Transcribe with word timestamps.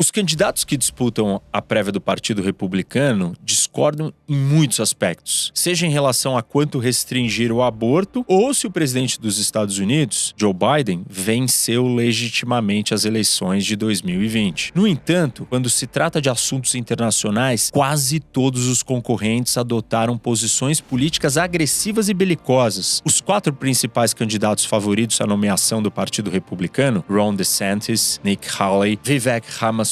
Os 0.00 0.12
candidatos 0.12 0.62
que 0.62 0.76
disputam 0.76 1.42
a 1.52 1.60
prévia 1.60 1.90
do 1.90 2.00
Partido 2.00 2.40
Republicano 2.40 3.34
discordam 3.42 4.12
em 4.28 4.36
muitos 4.36 4.78
aspectos, 4.78 5.50
seja 5.52 5.88
em 5.88 5.90
relação 5.90 6.38
a 6.38 6.42
quanto 6.42 6.78
restringir 6.78 7.50
o 7.50 7.64
aborto 7.64 8.24
ou 8.28 8.54
se 8.54 8.64
o 8.64 8.70
presidente 8.70 9.20
dos 9.20 9.38
Estados 9.38 9.78
Unidos, 9.78 10.32
Joe 10.36 10.54
Biden, 10.54 11.04
venceu 11.10 11.84
legitimamente 11.92 12.94
as 12.94 13.04
eleições 13.04 13.66
de 13.66 13.74
2020. 13.74 14.70
No 14.72 14.86
entanto, 14.86 15.44
quando 15.50 15.68
se 15.68 15.84
trata 15.84 16.20
de 16.20 16.30
assuntos 16.30 16.76
internacionais, 16.76 17.68
quase 17.68 18.20
todos 18.20 18.68
os 18.68 18.84
concorrentes 18.84 19.58
adotaram 19.58 20.16
posições 20.16 20.80
políticas 20.80 21.36
agressivas 21.36 22.08
e 22.08 22.14
belicosas. 22.14 23.02
Os 23.04 23.20
quatro 23.20 23.52
principais 23.52 24.14
candidatos 24.14 24.64
favoritos 24.64 25.20
à 25.20 25.26
nomeação 25.26 25.82
do 25.82 25.90
Partido 25.90 26.30
Republicano, 26.30 27.04
Ron 27.10 27.34
DeSantis, 27.34 28.20
Nick 28.22 28.46
Haley, 28.48 28.96
Vivek 29.02 29.48
Ramaswamy 29.50 29.87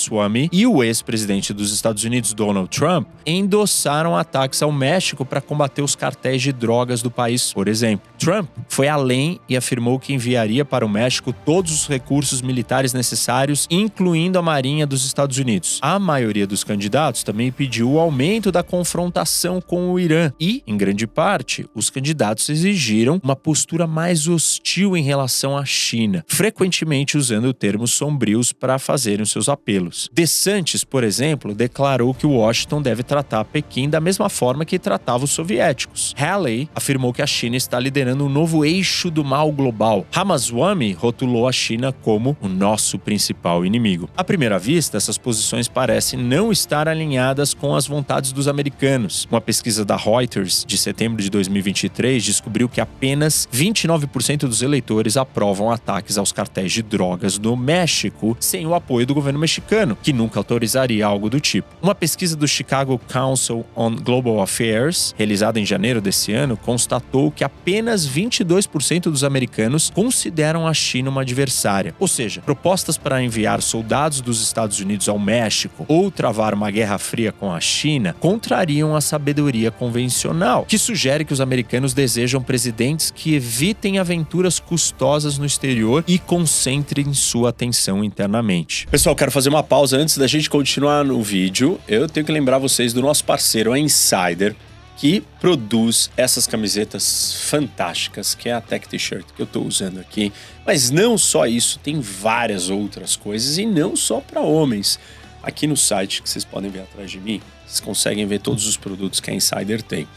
e 0.52 0.66
o 0.66 0.82
ex-presidente 0.82 1.52
dos 1.52 1.72
Estados 1.72 2.04
Unidos, 2.04 2.32
Donald 2.32 2.68
Trump, 2.68 3.08
endossaram 3.24 4.16
ataques 4.16 4.62
ao 4.62 4.70
México 4.70 5.24
para 5.24 5.40
combater 5.40 5.82
os 5.82 5.94
cartéis 5.94 6.42
de 6.42 6.52
drogas 6.52 7.02
do 7.02 7.10
país, 7.10 7.52
por 7.52 7.68
exemplo. 7.68 8.08
Trump 8.18 8.48
foi 8.68 8.88
além 8.88 9.40
e 9.48 9.56
afirmou 9.56 9.98
que 9.98 10.12
enviaria 10.12 10.64
para 10.64 10.84
o 10.84 10.88
México 10.88 11.32
todos 11.32 11.72
os 11.72 11.88
recursos 11.88 12.42
militares 12.42 12.92
necessários, 12.92 13.66
incluindo 13.70 14.38
a 14.38 14.42
Marinha 14.42 14.86
dos 14.86 15.04
Estados 15.04 15.38
Unidos. 15.38 15.78
A 15.82 15.98
maioria 15.98 16.46
dos 16.46 16.64
candidatos 16.64 17.22
também 17.22 17.50
pediu 17.50 17.92
o 17.92 17.98
aumento 17.98 18.52
da 18.52 18.62
confrontação 18.62 19.60
com 19.60 19.90
o 19.92 19.98
Irã 19.98 20.32
e, 20.40 20.62
em 20.66 20.76
grande 20.76 21.06
parte, 21.06 21.66
os 21.74 21.90
candidatos 21.90 22.48
exigiram 22.48 23.20
uma 23.22 23.36
postura 23.36 23.86
mais 23.86 24.28
hostil 24.28 24.96
em 24.96 25.02
relação 25.02 25.56
à 25.56 25.64
China, 25.64 26.24
frequentemente 26.26 27.16
usando 27.16 27.52
termos 27.52 27.92
sombrios 27.92 28.52
para 28.52 28.78
fazerem 28.78 29.24
seus 29.24 29.48
apelos. 29.48 29.85
DeSantis, 30.12 30.84
por 30.84 31.04
exemplo, 31.04 31.54
declarou 31.54 32.12
que 32.14 32.26
Washington 32.26 32.82
deve 32.82 33.02
tratar 33.02 33.44
Pequim 33.44 33.88
da 33.88 34.00
mesma 34.00 34.28
forma 34.28 34.64
que 34.64 34.78
tratava 34.78 35.24
os 35.24 35.30
soviéticos. 35.30 36.14
Haley 36.16 36.68
afirmou 36.74 37.12
que 37.12 37.22
a 37.22 37.26
China 37.26 37.56
está 37.56 37.78
liderando 37.78 38.24
um 38.24 38.28
novo 38.28 38.64
eixo 38.64 39.10
do 39.10 39.24
mal 39.24 39.50
global. 39.52 40.06
Ramaswamy 40.10 40.92
rotulou 40.92 41.48
a 41.48 41.52
China 41.52 41.92
como 41.92 42.36
o 42.40 42.48
nosso 42.48 42.98
principal 42.98 43.64
inimigo. 43.64 44.08
À 44.16 44.24
primeira 44.24 44.58
vista, 44.58 44.96
essas 44.96 45.18
posições 45.18 45.68
parecem 45.68 46.18
não 46.18 46.52
estar 46.52 46.88
alinhadas 46.88 47.54
com 47.54 47.74
as 47.74 47.86
vontades 47.86 48.32
dos 48.32 48.48
americanos. 48.48 49.26
Uma 49.30 49.40
pesquisa 49.40 49.84
da 49.84 49.96
Reuters 49.96 50.64
de 50.66 50.78
setembro 50.78 51.22
de 51.22 51.30
2023 51.30 52.22
descobriu 52.24 52.68
que 52.68 52.80
apenas 52.80 53.48
29% 53.52 54.40
dos 54.40 54.62
eleitores 54.62 55.16
aprovam 55.16 55.70
ataques 55.70 56.18
aos 56.18 56.32
cartéis 56.32 56.72
de 56.72 56.82
drogas 56.82 57.38
no 57.38 57.56
México 57.56 58.36
sem 58.40 58.66
o 58.66 58.74
apoio 58.74 59.06
do 59.06 59.14
governo 59.14 59.38
mexicano, 59.38 59.66
que 60.02 60.12
nunca 60.12 60.38
autorizaria 60.40 61.04
algo 61.04 61.28
do 61.28 61.40
tipo. 61.40 61.68
Uma 61.82 61.94
pesquisa 61.94 62.36
do 62.36 62.46
Chicago 62.46 63.00
Council 63.08 63.64
on 63.76 63.96
Global 63.96 64.40
Affairs, 64.40 65.14
realizada 65.18 65.60
em 65.60 65.66
janeiro 65.66 66.00
desse 66.00 66.32
ano, 66.32 66.56
constatou 66.56 67.30
que 67.30 67.44
apenas 67.44 68.08
22% 68.08 69.02
dos 69.02 69.24
americanos 69.24 69.90
consideram 69.90 70.66
a 70.66 70.72
China 70.72 71.10
uma 71.10 71.22
adversária. 71.22 71.94
Ou 71.98 72.08
seja, 72.08 72.40
propostas 72.40 72.96
para 72.96 73.22
enviar 73.22 73.60
soldados 73.60 74.20
dos 74.20 74.42
Estados 74.42 74.80
Unidos 74.80 75.08
ao 75.08 75.18
México 75.18 75.84
ou 75.88 76.10
travar 76.10 76.54
uma 76.54 76.70
guerra 76.70 76.98
fria 76.98 77.32
com 77.32 77.52
a 77.52 77.60
China 77.60 78.14
contrariam 78.18 78.94
a 78.94 79.00
sabedoria 79.00 79.70
convencional, 79.70 80.64
que 80.64 80.78
sugere 80.78 81.24
que 81.24 81.32
os 81.32 81.40
americanos 81.40 81.92
desejam 81.92 82.42
presidentes 82.42 83.10
que 83.10 83.34
evitem 83.34 83.98
aventuras 83.98 84.58
custosas 84.58 85.38
no 85.38 85.46
exterior 85.46 86.04
e 86.06 86.18
concentrem 86.18 87.12
sua 87.12 87.50
atenção 87.50 88.04
internamente. 88.04 88.86
Pessoal, 88.90 89.14
quero 89.16 89.30
fazer 89.30 89.48
uma 89.48 89.62
pausa 89.66 89.98
antes 89.98 90.16
da 90.16 90.26
gente 90.26 90.48
continuar 90.48 91.04
no 91.04 91.20
vídeo. 91.22 91.78
Eu 91.86 92.08
tenho 92.08 92.24
que 92.24 92.32
lembrar 92.32 92.58
vocês 92.58 92.92
do 92.92 93.02
nosso 93.02 93.24
parceiro, 93.24 93.72
a 93.72 93.78
Insider 93.78 94.54
que 94.96 95.22
produz 95.40 96.10
essas 96.16 96.46
camisetas 96.46 97.34
fantásticas, 97.50 98.34
que 98.34 98.48
é 98.48 98.54
a 98.54 98.62
Tech 98.62 98.88
T-shirt 98.88 99.26
que 99.36 99.42
eu 99.42 99.44
estou 99.44 99.66
usando 99.66 100.00
aqui. 100.00 100.32
Mas 100.64 100.90
não 100.90 101.18
só 101.18 101.46
isso, 101.46 101.78
tem 101.80 102.00
várias 102.00 102.70
outras 102.70 103.14
coisas 103.14 103.58
e 103.58 103.66
não 103.66 103.94
só 103.94 104.20
para 104.20 104.40
homens. 104.40 104.98
Aqui 105.42 105.66
no 105.66 105.76
site 105.76 106.22
que 106.22 106.30
vocês 106.30 106.44
podem 106.44 106.70
ver 106.70 106.80
atrás 106.80 107.10
de 107.10 107.20
mim, 107.20 107.42
vocês 107.66 107.80
conseguem 107.80 108.26
ver 108.26 108.40
todos 108.40 108.66
os 108.66 108.76
produtos 108.76 109.20
que 109.20 109.30
a 109.30 109.34
Insider 109.34 109.82
tem. 109.82 110.08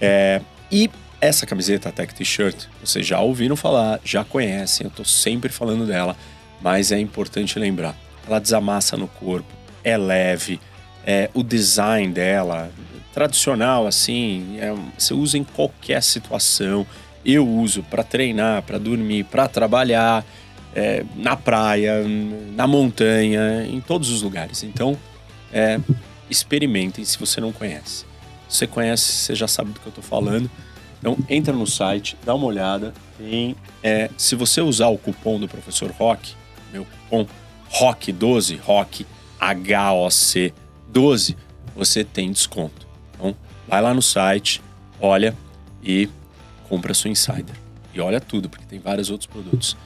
É, 0.00 0.42
e 0.70 0.90
essa 1.20 1.46
camiseta, 1.46 1.88
a 1.88 1.92
Tech 1.92 2.14
T-shirt, 2.14 2.66
vocês 2.84 3.06
já 3.06 3.18
ouviram 3.20 3.56
falar, 3.56 3.98
já 4.04 4.24
conhecem, 4.24 4.84
eu 4.84 4.88
estou 4.88 5.04
sempre 5.04 5.50
falando 5.50 5.86
dela, 5.86 6.16
mas 6.60 6.92
é 6.92 6.98
importante 6.98 7.58
lembrar. 7.58 7.96
Ela 8.26 8.38
desamassa 8.38 8.96
no 8.96 9.08
corpo, 9.08 9.48
é 9.82 9.96
leve, 9.96 10.60
é, 11.04 11.28
o 11.34 11.42
design 11.42 12.12
dela, 12.12 12.70
tradicional, 13.12 13.86
assim, 13.86 14.58
é, 14.58 14.74
você 14.96 15.12
usa 15.12 15.36
em 15.36 15.44
qualquer 15.44 16.02
situação. 16.02 16.86
Eu 17.24 17.46
uso 17.46 17.82
para 17.84 18.02
treinar, 18.02 18.62
para 18.62 18.78
dormir, 18.78 19.24
para 19.24 19.48
trabalhar, 19.48 20.24
é, 20.74 21.04
na 21.16 21.36
praia, 21.36 22.02
na 22.54 22.66
montanha, 22.66 23.66
em 23.66 23.80
todos 23.80 24.10
os 24.10 24.22
lugares. 24.22 24.62
Então, 24.62 24.98
é, 25.52 25.78
experimentem 26.30 27.04
se 27.04 27.18
você 27.18 27.40
não 27.40 27.52
conhece. 27.52 28.04
Se 28.48 28.58
você 28.58 28.66
conhece, 28.66 29.12
você 29.12 29.34
já 29.34 29.46
sabe 29.46 29.72
do 29.72 29.80
que 29.80 29.86
eu 29.86 29.90
estou 29.90 30.04
falando. 30.04 30.50
Então, 30.98 31.16
entra 31.28 31.52
no 31.52 31.66
site, 31.66 32.16
dá 32.24 32.34
uma 32.34 32.46
olhada. 32.46 32.92
Tem, 33.18 33.56
é, 33.82 34.08
se 34.16 34.34
você 34.34 34.60
usar 34.60 34.88
o 34.88 34.98
cupom 34.98 35.38
do 35.38 35.48
professor 35.48 35.90
Rock, 35.90 36.34
meu 36.72 36.84
cupom 36.84 37.26
ROC12, 37.72 38.60
ROC, 38.60 39.06
H-O-C 39.40 40.52
12, 40.88 41.36
você 41.74 42.04
tem 42.04 42.30
desconto. 42.30 42.86
Então, 43.14 43.34
vai 43.66 43.80
lá 43.80 43.94
no 43.94 44.02
site, 44.02 44.62
olha 45.00 45.36
e 45.82 46.08
compra 46.68 46.94
sua 46.94 47.10
Insider. 47.10 47.56
E 47.94 48.00
olha 48.00 48.20
tudo, 48.20 48.48
porque 48.48 48.64
tem 48.66 48.78
vários 48.78 49.10
outros 49.10 49.26
produtos. 49.26 49.76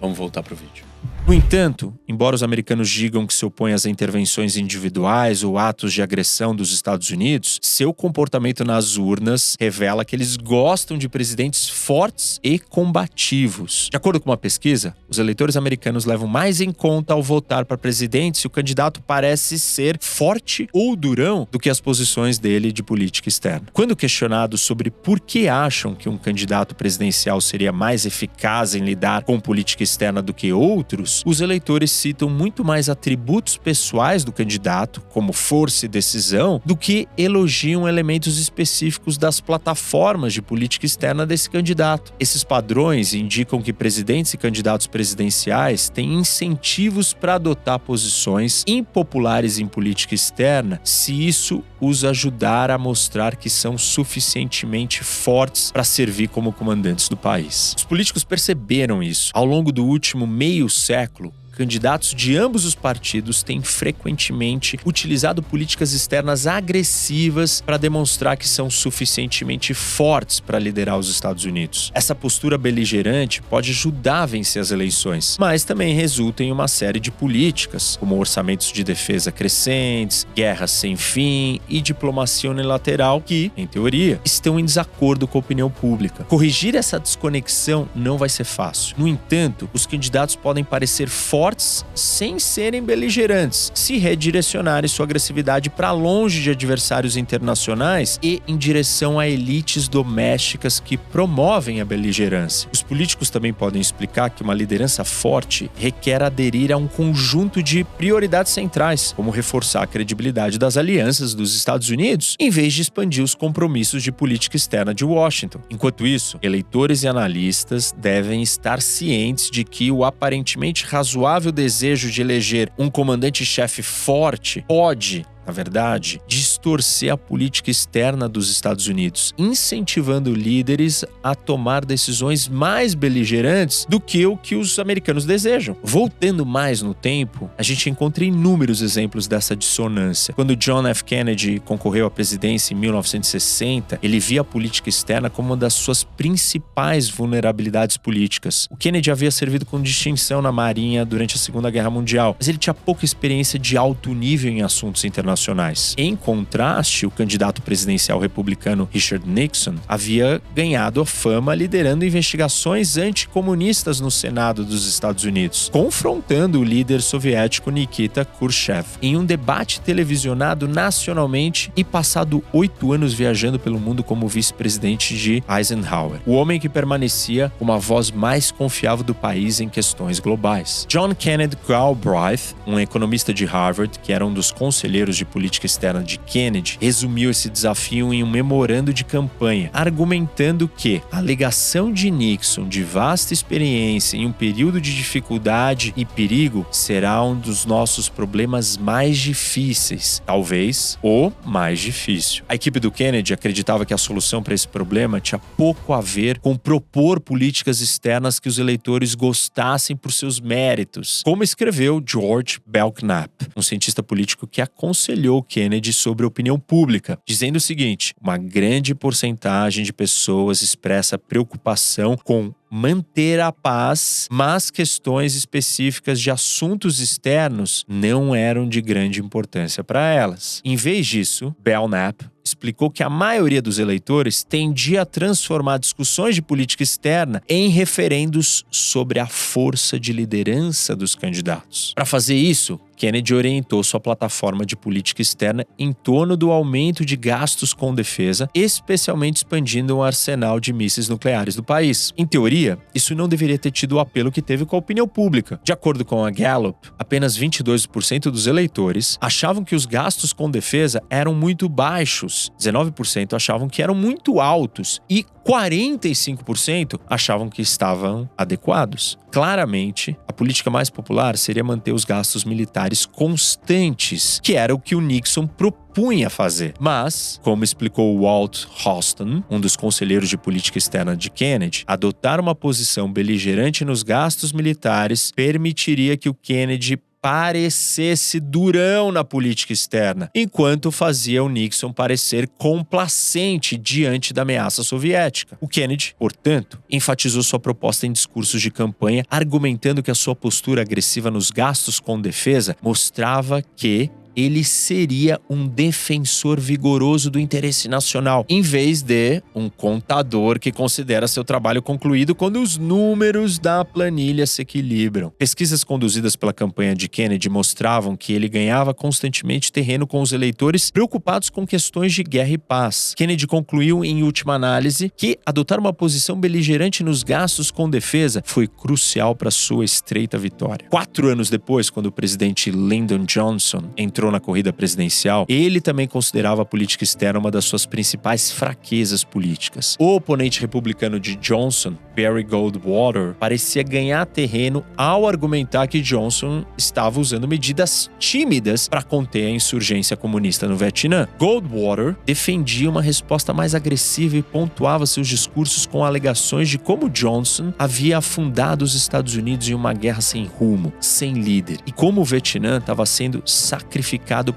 Vamos 0.00 0.16
voltar 0.16 0.42
para 0.42 0.54
o 0.54 0.56
vídeo. 0.56 0.89
No 1.26 1.34
entanto, 1.34 1.94
embora 2.08 2.34
os 2.34 2.42
americanos 2.42 2.88
digam 2.88 3.24
que 3.24 3.32
se 3.32 3.44
opõem 3.44 3.72
às 3.72 3.86
intervenções 3.86 4.56
individuais 4.56 5.44
ou 5.44 5.58
atos 5.58 5.92
de 5.92 6.02
agressão 6.02 6.56
dos 6.56 6.72
Estados 6.72 7.08
Unidos, 7.10 7.60
seu 7.62 7.94
comportamento 7.94 8.64
nas 8.64 8.96
urnas 8.96 9.54
revela 9.60 10.04
que 10.04 10.16
eles 10.16 10.36
gostam 10.36 10.98
de 10.98 11.08
presidentes 11.08 11.68
fortes 11.68 12.40
e 12.42 12.58
combativos. 12.58 13.88
De 13.90 13.96
acordo 13.96 14.20
com 14.20 14.30
uma 14.30 14.36
pesquisa, 14.36 14.96
os 15.08 15.18
eleitores 15.18 15.56
americanos 15.56 16.04
levam 16.04 16.26
mais 16.26 16.60
em 16.60 16.72
conta 16.72 17.14
ao 17.14 17.22
votar 17.22 17.64
para 17.64 17.78
presidente 17.78 18.38
se 18.38 18.48
o 18.48 18.50
candidato 18.50 19.00
parece 19.00 19.56
ser 19.56 19.98
forte 20.00 20.68
ou 20.72 20.96
durão 20.96 21.46
do 21.50 21.60
que 21.60 21.70
as 21.70 21.80
posições 21.80 22.40
dele 22.40 22.72
de 22.72 22.82
política 22.82 23.28
externa. 23.28 23.68
Quando 23.72 23.94
questionados 23.94 24.62
sobre 24.62 24.90
por 24.90 25.20
que 25.20 25.48
acham 25.48 25.94
que 25.94 26.08
um 26.08 26.18
candidato 26.18 26.74
presidencial 26.74 27.40
seria 27.40 27.70
mais 27.70 28.04
eficaz 28.04 28.74
em 28.74 28.80
lidar 28.80 29.22
com 29.22 29.38
política 29.38 29.84
externa 29.84 30.20
do 30.20 30.34
que 30.34 30.52
outros, 30.52 31.19
os 31.24 31.40
eleitores 31.40 31.90
citam 31.90 32.28
muito 32.28 32.64
mais 32.64 32.88
atributos 32.88 33.56
pessoais 33.56 34.24
do 34.24 34.32
candidato, 34.32 35.00
como 35.10 35.32
força 35.32 35.86
e 35.86 35.88
decisão, 35.88 36.60
do 36.64 36.76
que 36.76 37.08
elogiam 37.16 37.88
elementos 37.88 38.38
específicos 38.38 39.18
das 39.18 39.40
plataformas 39.40 40.32
de 40.32 40.42
política 40.42 40.86
externa 40.86 41.26
desse 41.26 41.48
candidato. 41.50 42.12
Esses 42.18 42.44
padrões 42.44 43.14
indicam 43.14 43.60
que 43.60 43.72
presidentes 43.72 44.34
e 44.34 44.38
candidatos 44.38 44.86
presidenciais 44.86 45.88
têm 45.88 46.14
incentivos 46.14 47.12
para 47.12 47.34
adotar 47.34 47.78
posições 47.78 48.64
impopulares 48.66 49.58
em 49.58 49.66
política 49.66 50.14
externa 50.14 50.80
se 50.84 51.26
isso 51.26 51.62
os 51.80 52.04
ajudar 52.04 52.70
a 52.70 52.78
mostrar 52.78 53.36
que 53.36 53.48
são 53.48 53.78
suficientemente 53.78 55.02
fortes 55.02 55.70
para 55.72 55.84
servir 55.84 56.28
como 56.28 56.52
comandantes 56.52 57.08
do 57.08 57.16
país. 57.16 57.74
Os 57.76 57.84
políticos 57.84 58.22
perceberam 58.22 59.02
isso. 59.02 59.30
Ao 59.34 59.44
longo 59.44 59.72
do 59.72 59.84
último 59.84 60.26
meio 60.26 60.68
século, 60.68 60.99
século, 61.00 61.32
candidatos 61.60 62.14
de 62.14 62.38
ambos 62.38 62.64
os 62.64 62.74
partidos 62.74 63.42
têm 63.42 63.60
frequentemente 63.60 64.78
utilizado 64.82 65.42
políticas 65.42 65.92
externas 65.92 66.46
agressivas 66.46 67.60
para 67.60 67.76
demonstrar 67.76 68.34
que 68.38 68.48
são 68.48 68.70
suficientemente 68.70 69.74
fortes 69.74 70.40
para 70.40 70.58
liderar 70.58 70.98
os 70.98 71.10
Estados 71.10 71.44
Unidos. 71.44 71.92
Essa 71.94 72.14
postura 72.14 72.56
beligerante 72.56 73.42
pode 73.42 73.72
ajudar 73.72 74.22
a 74.22 74.26
vencer 74.26 74.62
as 74.62 74.70
eleições, 74.70 75.36
mas 75.38 75.62
também 75.62 75.94
resulta 75.94 76.42
em 76.42 76.50
uma 76.50 76.66
série 76.66 76.98
de 76.98 77.10
políticas, 77.10 77.94
como 78.00 78.16
orçamentos 78.16 78.72
de 78.72 78.82
defesa 78.82 79.30
crescentes, 79.30 80.26
guerras 80.34 80.70
sem 80.70 80.96
fim 80.96 81.60
e 81.68 81.82
diplomacia 81.82 82.50
unilateral 82.50 83.20
que, 83.20 83.52
em 83.54 83.66
teoria, 83.66 84.18
estão 84.24 84.58
em 84.58 84.64
desacordo 84.64 85.28
com 85.28 85.36
a 85.36 85.40
opinião 85.40 85.68
pública. 85.68 86.24
Corrigir 86.24 86.74
essa 86.74 86.98
desconexão 86.98 87.86
não 87.94 88.16
vai 88.16 88.30
ser 88.30 88.44
fácil. 88.44 88.94
No 88.96 89.06
entanto, 89.06 89.68
os 89.74 89.84
candidatos 89.84 90.36
podem 90.36 90.64
parecer 90.64 91.10
fortes 91.10 91.49
fortes 91.50 91.84
sem 91.94 92.38
serem 92.38 92.82
beligerantes, 92.82 93.72
se 93.74 93.98
redirecionarem 93.98 94.88
sua 94.88 95.04
agressividade 95.04 95.68
para 95.68 95.90
longe 95.90 96.42
de 96.42 96.50
adversários 96.50 97.16
internacionais 97.16 98.18
e 98.22 98.40
em 98.46 98.56
direção 98.56 99.18
a 99.18 99.28
elites 99.28 99.88
domésticas 99.88 100.78
que 100.80 100.96
promovem 100.96 101.80
a 101.80 101.84
beligerância. 101.84 102.68
Os 102.72 102.82
políticos 102.82 103.30
também 103.30 103.52
podem 103.52 103.80
explicar 103.80 104.30
que 104.30 104.42
uma 104.42 104.54
liderança 104.54 105.04
forte 105.04 105.70
requer 105.76 106.22
aderir 106.22 106.72
a 106.72 106.76
um 106.76 106.86
conjunto 106.86 107.62
de 107.62 107.84
prioridades 107.84 108.52
centrais, 108.52 109.12
como 109.16 109.30
reforçar 109.30 109.82
a 109.82 109.86
credibilidade 109.86 110.58
das 110.58 110.76
alianças 110.76 111.34
dos 111.34 111.56
Estados 111.56 111.90
Unidos, 111.90 112.36
em 112.38 112.50
vez 112.50 112.72
de 112.72 112.82
expandir 112.82 113.24
os 113.24 113.34
compromissos 113.34 114.02
de 114.02 114.12
política 114.12 114.56
externa 114.56 114.94
de 114.94 115.04
Washington. 115.04 115.60
Enquanto 115.68 116.06
isso, 116.06 116.38
eleitores 116.42 117.02
e 117.02 117.08
analistas 117.08 117.94
devem 117.96 118.42
estar 118.42 118.80
cientes 118.80 119.50
de 119.50 119.64
que 119.64 119.90
o 119.90 120.04
aparentemente 120.04 120.84
razoável 120.86 121.39
desejo 121.50 122.10
de 122.10 122.20
eleger 122.20 122.70
um 122.78 122.90
comandante-chefe 122.90 123.82
forte 123.82 124.64
pode 124.68 125.24
na 125.50 125.52
verdade, 125.52 126.20
distorcer 126.60 127.10
a 127.10 127.16
política 127.16 127.70
externa 127.70 128.28
dos 128.28 128.50
Estados 128.50 128.86
Unidos, 128.86 129.32
incentivando 129.38 130.34
líderes 130.34 131.04
a 131.24 131.34
tomar 131.34 131.86
decisões 131.86 132.48
mais 132.48 132.92
beligerantes 132.92 133.86
do 133.88 133.98
que 133.98 134.26
o 134.26 134.36
que 134.36 134.54
os 134.54 134.78
americanos 134.78 135.24
desejam. 135.24 135.74
Voltando 135.82 136.44
mais 136.44 136.82
no 136.82 136.92
tempo, 136.92 137.50
a 137.56 137.62
gente 137.62 137.88
encontra 137.88 138.24
inúmeros 138.24 138.82
exemplos 138.82 139.26
dessa 139.26 139.56
dissonância. 139.56 140.34
Quando 140.34 140.54
John 140.54 140.86
F. 140.86 141.02
Kennedy 141.02 141.60
concorreu 141.60 142.06
à 142.06 142.10
presidência 142.10 142.74
em 142.74 142.76
1960, 142.76 143.98
ele 144.02 144.20
via 144.20 144.42
a 144.42 144.44
política 144.44 144.90
externa 144.90 145.30
como 145.30 145.48
uma 145.48 145.56
das 145.56 145.72
suas 145.72 146.04
principais 146.04 147.08
vulnerabilidades 147.08 147.96
políticas. 147.96 148.68
O 148.70 148.76
Kennedy 148.76 149.10
havia 149.10 149.30
servido 149.30 149.64
com 149.64 149.80
distinção 149.80 150.42
na 150.42 150.52
Marinha 150.52 151.06
durante 151.06 151.36
a 151.36 151.38
Segunda 151.38 151.70
Guerra 151.70 151.88
Mundial, 151.88 152.36
mas 152.38 152.48
ele 152.48 152.58
tinha 152.58 152.74
pouca 152.74 153.04
experiência 153.04 153.58
de 153.58 153.78
alto 153.78 154.14
nível 154.14 154.50
em 154.50 154.62
assuntos 154.62 155.04
internacionais. 155.04 155.94
Em 155.96 156.14
contraste, 156.50 157.06
o 157.06 157.10
candidato 157.10 157.62
presidencial 157.62 158.18
republicano 158.18 158.88
Richard 158.92 159.26
Nixon 159.28 159.76
havia 159.86 160.42
ganhado 160.52 161.00
a 161.00 161.06
fama 161.06 161.54
liderando 161.54 162.04
investigações 162.04 162.96
anticomunistas 162.96 164.00
no 164.00 164.10
Senado 164.10 164.64
dos 164.64 164.88
Estados 164.88 165.22
Unidos, 165.22 165.70
confrontando 165.72 166.58
o 166.58 166.64
líder 166.64 167.02
soviético 167.02 167.70
Nikita 167.70 168.24
Khrushchev 168.24 168.84
em 169.00 169.16
um 169.16 169.24
debate 169.24 169.80
televisionado 169.80 170.66
nacionalmente 170.66 171.72
e 171.76 171.84
passado 171.84 172.42
oito 172.52 172.92
anos 172.92 173.14
viajando 173.14 173.58
pelo 173.58 173.78
mundo 173.78 174.02
como 174.02 174.26
vice-presidente 174.26 175.16
de 175.16 175.44
Eisenhower, 175.48 176.20
o 176.26 176.32
homem 176.32 176.58
que 176.58 176.68
permanecia 176.68 177.52
como 177.60 177.72
a 177.72 177.78
voz 177.78 178.10
mais 178.10 178.50
confiável 178.50 179.04
do 179.04 179.14
país 179.14 179.60
em 179.60 179.68
questões 179.68 180.18
globais. 180.18 180.84
John 180.88 181.14
Kennedy 181.14 181.56
Galbraith, 181.68 182.56
um 182.66 182.80
economista 182.80 183.32
de 183.32 183.44
Harvard 183.44 184.00
que 184.00 184.12
era 184.12 184.26
um 184.26 184.34
dos 184.34 184.50
conselheiros 184.50 185.16
de 185.16 185.24
política 185.24 185.66
externa 185.66 186.02
de 186.02 186.18
Kennedy, 186.18 186.39
resumiu 186.80 187.30
esse 187.30 187.50
desafio 187.50 188.14
em 188.14 188.22
um 188.22 188.30
memorando 188.30 188.94
de 188.94 189.04
campanha, 189.04 189.70
argumentando 189.72 190.68
que 190.68 191.02
a 191.10 191.18
alegação 191.18 191.92
de 191.92 192.10
Nixon 192.10 192.68
de 192.68 192.82
vasta 192.82 193.34
experiência 193.34 194.16
em 194.16 194.26
um 194.26 194.32
período 194.32 194.80
de 194.80 194.94
dificuldade 194.94 195.92
e 195.96 196.04
perigo 196.04 196.66
será 196.70 197.22
um 197.22 197.38
dos 197.38 197.64
nossos 197.64 198.08
problemas 198.08 198.76
mais 198.76 199.18
difíceis, 199.18 200.22
talvez 200.24 200.98
o 201.02 201.30
mais 201.44 201.78
difícil. 201.78 202.44
A 202.48 202.54
equipe 202.54 202.80
do 202.80 202.90
Kennedy 202.90 203.34
acreditava 203.34 203.84
que 203.84 203.92
a 203.92 203.98
solução 203.98 204.42
para 204.42 204.54
esse 204.54 204.68
problema 204.68 205.20
tinha 205.20 205.38
pouco 205.38 205.92
a 205.92 206.00
ver 206.00 206.38
com 206.38 206.56
propor 206.56 207.20
políticas 207.20 207.80
externas 207.80 208.38
que 208.38 208.48
os 208.48 208.58
eleitores 208.58 209.14
gostassem 209.14 209.96
por 209.96 210.12
seus 210.12 210.40
méritos, 210.40 211.22
como 211.24 211.42
escreveu 211.42 212.02
George 212.04 212.58
Belknap, 212.66 213.30
um 213.56 213.62
cientista 213.62 214.02
político 214.02 214.46
que 214.46 214.60
aconselhou 214.60 215.42
Kennedy 215.42 215.92
sobre 215.92 216.29
opinião 216.30 216.58
pública, 216.58 217.18
dizendo 217.26 217.56
o 217.56 217.60
seguinte: 217.60 218.14
uma 218.20 218.38
grande 218.38 218.94
porcentagem 218.94 219.84
de 219.84 219.92
pessoas 219.92 220.62
expressa 220.62 221.18
preocupação 221.18 222.16
com 222.16 222.52
manter 222.70 223.40
a 223.40 223.50
paz, 223.50 224.28
mas 224.30 224.70
questões 224.70 225.34
específicas 225.34 226.20
de 226.20 226.30
assuntos 226.30 227.00
externos 227.00 227.84
não 227.88 228.34
eram 228.34 228.68
de 228.68 228.80
grande 228.80 229.20
importância 229.20 229.82
para 229.82 230.06
elas. 230.06 230.62
Em 230.64 230.76
vez 230.76 231.06
disso, 231.06 231.54
Belknap 231.60 232.22
explicou 232.44 232.90
que 232.90 233.02
a 233.02 233.10
maioria 233.10 233.60
dos 233.60 233.78
eleitores 233.78 234.42
tendia 234.42 235.02
a 235.02 235.06
transformar 235.06 235.78
discussões 235.78 236.34
de 236.34 236.42
política 236.42 236.82
externa 236.82 237.42
em 237.48 237.68
referendos 237.68 238.64
sobre 238.70 239.18
a 239.18 239.26
força 239.26 239.98
de 239.98 240.12
liderança 240.12 240.96
dos 240.96 241.14
candidatos. 241.14 241.92
Para 241.94 242.06
fazer 242.06 242.36
isso, 242.36 242.80
Kennedy 243.00 243.34
orientou 243.34 243.82
sua 243.82 243.98
plataforma 243.98 244.66
de 244.66 244.76
política 244.76 245.22
externa 245.22 245.64
em 245.78 245.90
torno 245.90 246.36
do 246.36 246.50
aumento 246.50 247.02
de 247.02 247.16
gastos 247.16 247.72
com 247.72 247.94
defesa, 247.94 248.46
especialmente 248.54 249.36
expandindo 249.36 249.96
o 249.96 250.02
arsenal 250.02 250.60
de 250.60 250.70
mísseis 250.70 251.08
nucleares 251.08 251.54
do 251.54 251.64
país. 251.64 252.12
Em 252.14 252.26
teoria, 252.26 252.78
isso 252.94 253.14
não 253.14 253.26
deveria 253.26 253.58
ter 253.58 253.70
tido 253.70 253.92
o 253.92 254.00
apelo 254.00 254.30
que 254.30 254.42
teve 254.42 254.66
com 254.66 254.76
a 254.76 254.80
opinião 254.80 255.08
pública. 255.08 255.58
De 255.64 255.72
acordo 255.72 256.04
com 256.04 256.22
a 256.22 256.30
Gallup, 256.30 256.90
apenas 256.98 257.38
22% 257.38 258.24
dos 258.24 258.46
eleitores 258.46 259.16
achavam 259.18 259.64
que 259.64 259.74
os 259.74 259.86
gastos 259.86 260.34
com 260.34 260.50
defesa 260.50 261.02
eram 261.08 261.32
muito 261.32 261.70
baixos, 261.70 262.52
19% 262.60 263.32
achavam 263.32 263.66
que 263.66 263.82
eram 263.82 263.94
muito 263.94 264.40
altos 264.40 265.00
e 265.08 265.24
45% 265.46 267.00
achavam 267.08 267.48
que 267.48 267.62
estavam 267.62 268.28
adequados. 268.36 269.18
Claramente, 269.30 270.16
a 270.26 270.32
política 270.32 270.70
mais 270.70 270.90
popular 270.90 271.36
seria 271.36 271.64
manter 271.64 271.92
os 271.92 272.04
gastos 272.04 272.44
militares 272.44 273.06
constantes, 273.06 274.40
que 274.42 274.54
era 274.54 274.74
o 274.74 274.78
que 274.78 274.94
o 274.94 275.00
Nixon 275.00 275.46
propunha 275.46 276.28
fazer. 276.28 276.74
Mas, 276.80 277.40
como 277.42 277.64
explicou 277.64 278.20
Walt 278.20 278.64
Houston, 278.84 279.42
um 279.50 279.60
dos 279.60 279.76
conselheiros 279.76 280.28
de 280.28 280.36
política 280.36 280.78
externa 280.78 281.16
de 281.16 281.30
Kennedy, 281.30 281.84
adotar 281.86 282.40
uma 282.40 282.54
posição 282.54 283.10
beligerante 283.12 283.84
nos 283.84 284.02
gastos 284.02 284.52
militares 284.52 285.30
permitiria 285.30 286.16
que 286.16 286.28
o 286.28 286.34
Kennedy 286.34 286.98
parecesse 287.20 288.40
durão 288.40 289.12
na 289.12 289.22
política 289.22 289.72
externa, 289.72 290.30
enquanto 290.34 290.90
fazia 290.90 291.44
o 291.44 291.48
Nixon 291.48 291.92
parecer 291.92 292.48
complacente 292.56 293.76
diante 293.76 294.32
da 294.32 294.42
ameaça 294.42 294.82
soviética. 294.82 295.58
O 295.60 295.68
Kennedy, 295.68 296.14
portanto, 296.18 296.82
enfatizou 296.90 297.42
sua 297.42 297.58
proposta 297.58 298.06
em 298.06 298.12
discursos 298.12 298.60
de 298.60 298.70
campanha, 298.70 299.24
argumentando 299.30 300.02
que 300.02 300.10
a 300.10 300.14
sua 300.14 300.34
postura 300.34 300.82
agressiva 300.82 301.30
nos 301.30 301.50
gastos 301.50 302.00
com 302.00 302.20
defesa 302.20 302.76
mostrava 302.82 303.62
que 303.62 304.10
ele 304.40 304.64
seria 304.64 305.40
um 305.48 305.66
defensor 305.66 306.58
vigoroso 306.58 307.30
do 307.30 307.38
interesse 307.38 307.88
nacional, 307.88 308.44
em 308.48 308.62
vez 308.62 309.02
de 309.02 309.42
um 309.54 309.68
contador 309.68 310.58
que 310.58 310.72
considera 310.72 311.28
seu 311.28 311.44
trabalho 311.44 311.82
concluído 311.82 312.34
quando 312.34 312.60
os 312.62 312.78
números 312.78 313.58
da 313.58 313.84
planilha 313.84 314.46
se 314.46 314.62
equilibram. 314.62 315.30
Pesquisas 315.38 315.84
conduzidas 315.84 316.36
pela 316.36 316.52
campanha 316.52 316.94
de 316.94 317.08
Kennedy 317.08 317.48
mostravam 317.48 318.16
que 318.16 318.32
ele 318.32 318.48
ganhava 318.48 318.94
constantemente 318.94 319.72
terreno 319.72 320.06
com 320.06 320.20
os 320.20 320.32
eleitores 320.32 320.90
preocupados 320.90 321.50
com 321.50 321.66
questões 321.66 322.12
de 322.12 322.22
guerra 322.22 322.50
e 322.50 322.58
paz. 322.58 323.14
Kennedy 323.16 323.46
concluiu, 323.46 324.04
em 324.04 324.22
última 324.22 324.54
análise, 324.54 325.12
que 325.16 325.38
adotar 325.44 325.78
uma 325.78 325.92
posição 325.92 326.38
beligerante 326.38 327.02
nos 327.02 327.22
gastos 327.22 327.70
com 327.70 327.88
defesa 327.88 328.42
foi 328.44 328.66
crucial 328.66 329.34
para 329.34 329.50
sua 329.50 329.84
estreita 329.84 330.38
vitória. 330.38 330.86
Quatro 330.88 331.28
anos 331.28 331.50
depois, 331.50 331.90
quando 331.90 332.06
o 332.06 332.12
presidente 332.12 332.70
Lyndon 332.70 333.24
Johnson 333.24 333.90
entrou 333.96 334.29
entrou 334.30 334.32
na 334.32 334.40
corrida 334.40 334.72
presidencial, 334.72 335.44
ele 335.48 335.80
também 335.80 336.06
considerava 336.06 336.62
a 336.62 336.64
política 336.64 337.04
externa 337.04 337.38
uma 337.38 337.50
das 337.50 337.64
suas 337.64 337.84
principais 337.84 338.50
fraquezas 338.50 339.24
políticas. 339.24 339.96
O 339.98 340.14
oponente 340.14 340.60
republicano 340.60 341.18
de 341.18 341.34
Johnson, 341.36 341.94
Barry 342.16 342.44
Goldwater, 342.44 343.34
parecia 343.34 343.82
ganhar 343.82 344.24
terreno 344.26 344.84
ao 344.96 345.26
argumentar 345.26 345.86
que 345.88 346.00
Johnson 346.00 346.64
estava 346.78 347.20
usando 347.20 347.48
medidas 347.48 348.10
tímidas 348.18 348.88
para 348.88 349.02
conter 349.02 349.46
a 349.46 349.50
insurgência 349.50 350.16
comunista 350.16 350.68
no 350.68 350.76
Vietnã. 350.76 351.26
Goldwater 351.38 352.16
defendia 352.24 352.88
uma 352.88 353.02
resposta 353.02 353.52
mais 353.52 353.74
agressiva 353.74 354.36
e 354.36 354.42
pontuava 354.42 355.06
seus 355.06 355.26
discursos 355.26 355.86
com 355.86 356.04
alegações 356.04 356.68
de 356.68 356.78
como 356.78 357.10
Johnson 357.10 357.72
havia 357.78 358.18
afundado 358.18 358.84
os 358.84 358.94
Estados 358.94 359.34
Unidos 359.34 359.68
em 359.68 359.74
uma 359.74 359.92
guerra 359.92 360.20
sem 360.20 360.44
rumo, 360.44 360.92
sem 361.00 361.32
líder, 361.34 361.78
e 361.86 361.92
como 361.92 362.20
o 362.20 362.24
Vietnã 362.24 362.78
estava 362.78 363.04
sendo 363.06 363.42
sacrificado 363.44 364.09